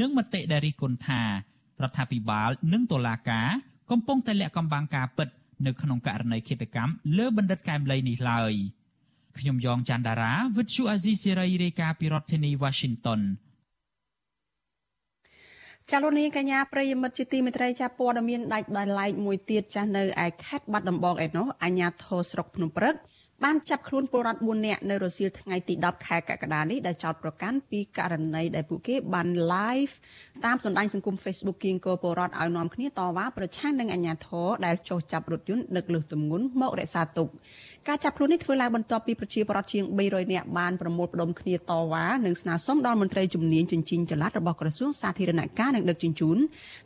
[0.00, 3.48] និងមតិដែលរិះគន់ថារដ្ឋាភិបាលនិងតុលាការ
[3.90, 5.28] កំពុងតែលាក់កំបាំងការពិត
[5.66, 8.52] នៅក្នុងករណីឃាតកម្មលើបណ្ឌិតកែមលីនេះឡើយ
[9.38, 13.20] ខ្ញុំយ៉ងច័ន្ទដារាវិទ្យុអាស៊ីសេរីរាយការណ៍ពីរដ្ឋធានី Washington
[15.92, 22.94] ចាលោកនាងកញ្ញាប្រិយមិត្តជាទីមេត្រីចាព័ត៌មានដាច់ដោយឡែកមួយទៀតចាស់នៅឯខេត្តបាត់ដំបងឯណោះអាជ្ញាធរស្រុកភ្នំព្រឹក
[23.44, 29.94] បានចាប់ខ្លួនពលរដ្ឋ4នាក់នៅរសៀលថ្ងៃទី10ខែកក្កដានេះដែលចោទប្រកាន់ពីករណីដែលពួកគេបាន live
[30.46, 37.28] តាមបណ្ដាញសង្គម Facebook គៀងគរពលរដ្ឋឲ្យនាំគ្នាតវ៉ាប្រឆាំងនឹងអាជ្ញាធរដែលចោទចាប់រថយន្តដឹកលើសទម្ងន់មករក្សាទុក
[37.88, 46.38] ការចាប់ខ្លួននេះធ្វើឡើងបន្ទាប់ពីប្រជាពលរដ្ឋជាង300នាក់បានប្រមូលផ្ដុំគ្នាតវ៉ានិងស្នើសុំដល់មន្ត្រីជំនាញជញ្ជីងចល័តរបស់ក្រសួងសាធារណការនិងដឹកជញ្ជូន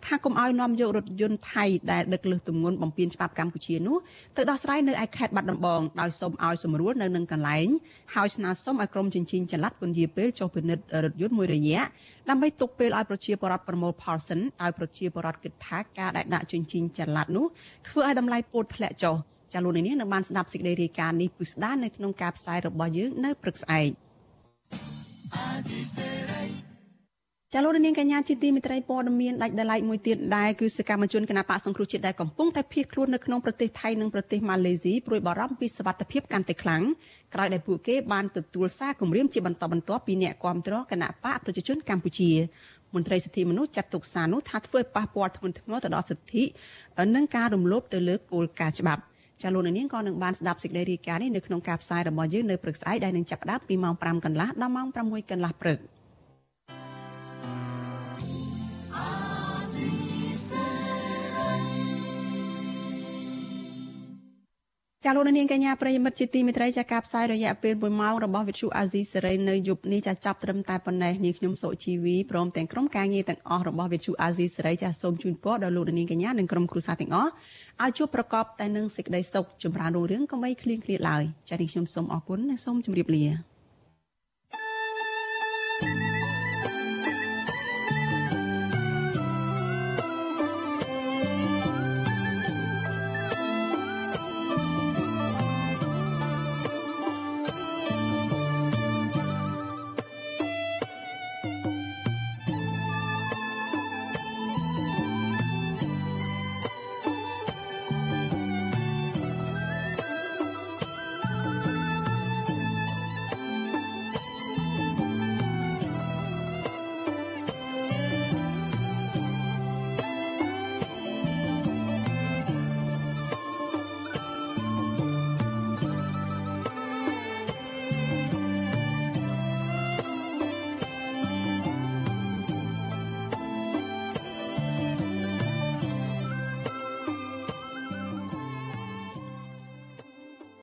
[0.06, 3.96] ថាកុំឲ្យនាំយករថយន្តថៃដែលដឹកលើសទម្ងន់បំពេញច្បាប់កម្ពុជានោះ
[4.36, 7.68] ទៅដោះស្រាយនៅឯខេត្តបាត់ដំបងដោយសូមឲ្យសម្រួលនៅនឹងកន្លែង
[8.14, 11.82] ហើយស្នើសុំឲ្យក្រមជញ្ជីងចល័តពន្យាពេលចុះពិនិត្យរថយន្តមួយរយៈ
[12.30, 17.46] ដើម្បីទុកពេលឲ្យប្រជាពលរដ្ឋប្រមូលផលសិនឲ្យប្រជាពលរដ្ឋគិតថាការដែលដាក់ជញ្ជីងចល័តនោះ
[17.88, 19.14] ធ្វើឲ្យតម្លៃពោតធ្លាក់ចុះ
[19.52, 23.90] ចាលោកនាងនឹងបានស្ដាប់សេចក្តីរាយការណ៍នេះពិស្ដារនៅក្នុងការផ្សាយរបស់យើងនៅព្រឹកស្អែក
[27.54, 36.82] ចាលោកនាងកញ្ញាជាទីមេត្រីព័ត៌មានដាច់ដライមួយទៀតដែរគឺសកម្មជនគណបកសង្គ្រោះជាតិដែលកំពុងតែភៀសខ្លួននៅក្នុងប្រទេសថៃនិងប្រទេសម៉ាឡេស៊ីព្រួយបារម្ភពីសវត្ថិភាពកាន់តែខ្លាំង
[37.34, 42.30] ក្រោយដែលពួកគេបានទទួលសារគម្រាមជាបន្តបន្ទាប់ពីអ្នកគាំទ្រគណបកប្រជាជនកម្ពុជា
[42.94, 46.42] មន្ត្រីសិទ្ធិមនុស្សចាត់ទុកសារនោះថាធ្វើឲ្យប៉ះពាល់ធ្ងន់ធ្ងរទៅដល់សិទ្ធិ
[47.14, 49.02] និងការរំលោភទៅលើគោលការណ៍ច្បាប់
[49.42, 55.80] ចាលោកនាងក៏នឹងបានស្ដាប់សេចក្តីរាយការណ៍នេះនៅក្នុងការផ្សាយរបស់យើងនៅព្រឹកស្អែកដែលនឹងចាប់ផ្ដើមពីម៉ោង5កន្លះដល់ម៉ោង6កន្លះព្រឹក
[65.06, 77.30] ចាលោកនាងកញ្ញាប្រិយមិត្តជាទីមេត្រីចាការផ្សាយរយៈពេល1ម៉ោងរបស់វិទ្យុអាស៊ីសេរីនៅយប់នេះចាចាប់ត្រឹមតែប៉ុណ្ណេះនាងខ្ញុំសុជីវីព្រមទាំងក្រុមការងារទាំងអស់របស់វិទ្យុអាស៊ីសេរីចាសូមជូនពរដល់លោកនាងកញ្ញានិងក្រុមគ្រួសារទាំងអស់
[77.82, 83.51] ឲ្យជួបប្រកបតែនឹងសេចក្តីសុខចម្រើនរុងរឿងកុំបីឃ្លៀងឃ្លាតឡើយចានាងខ្ញុំសូមអរគុណនិងសូមជម្រាបលា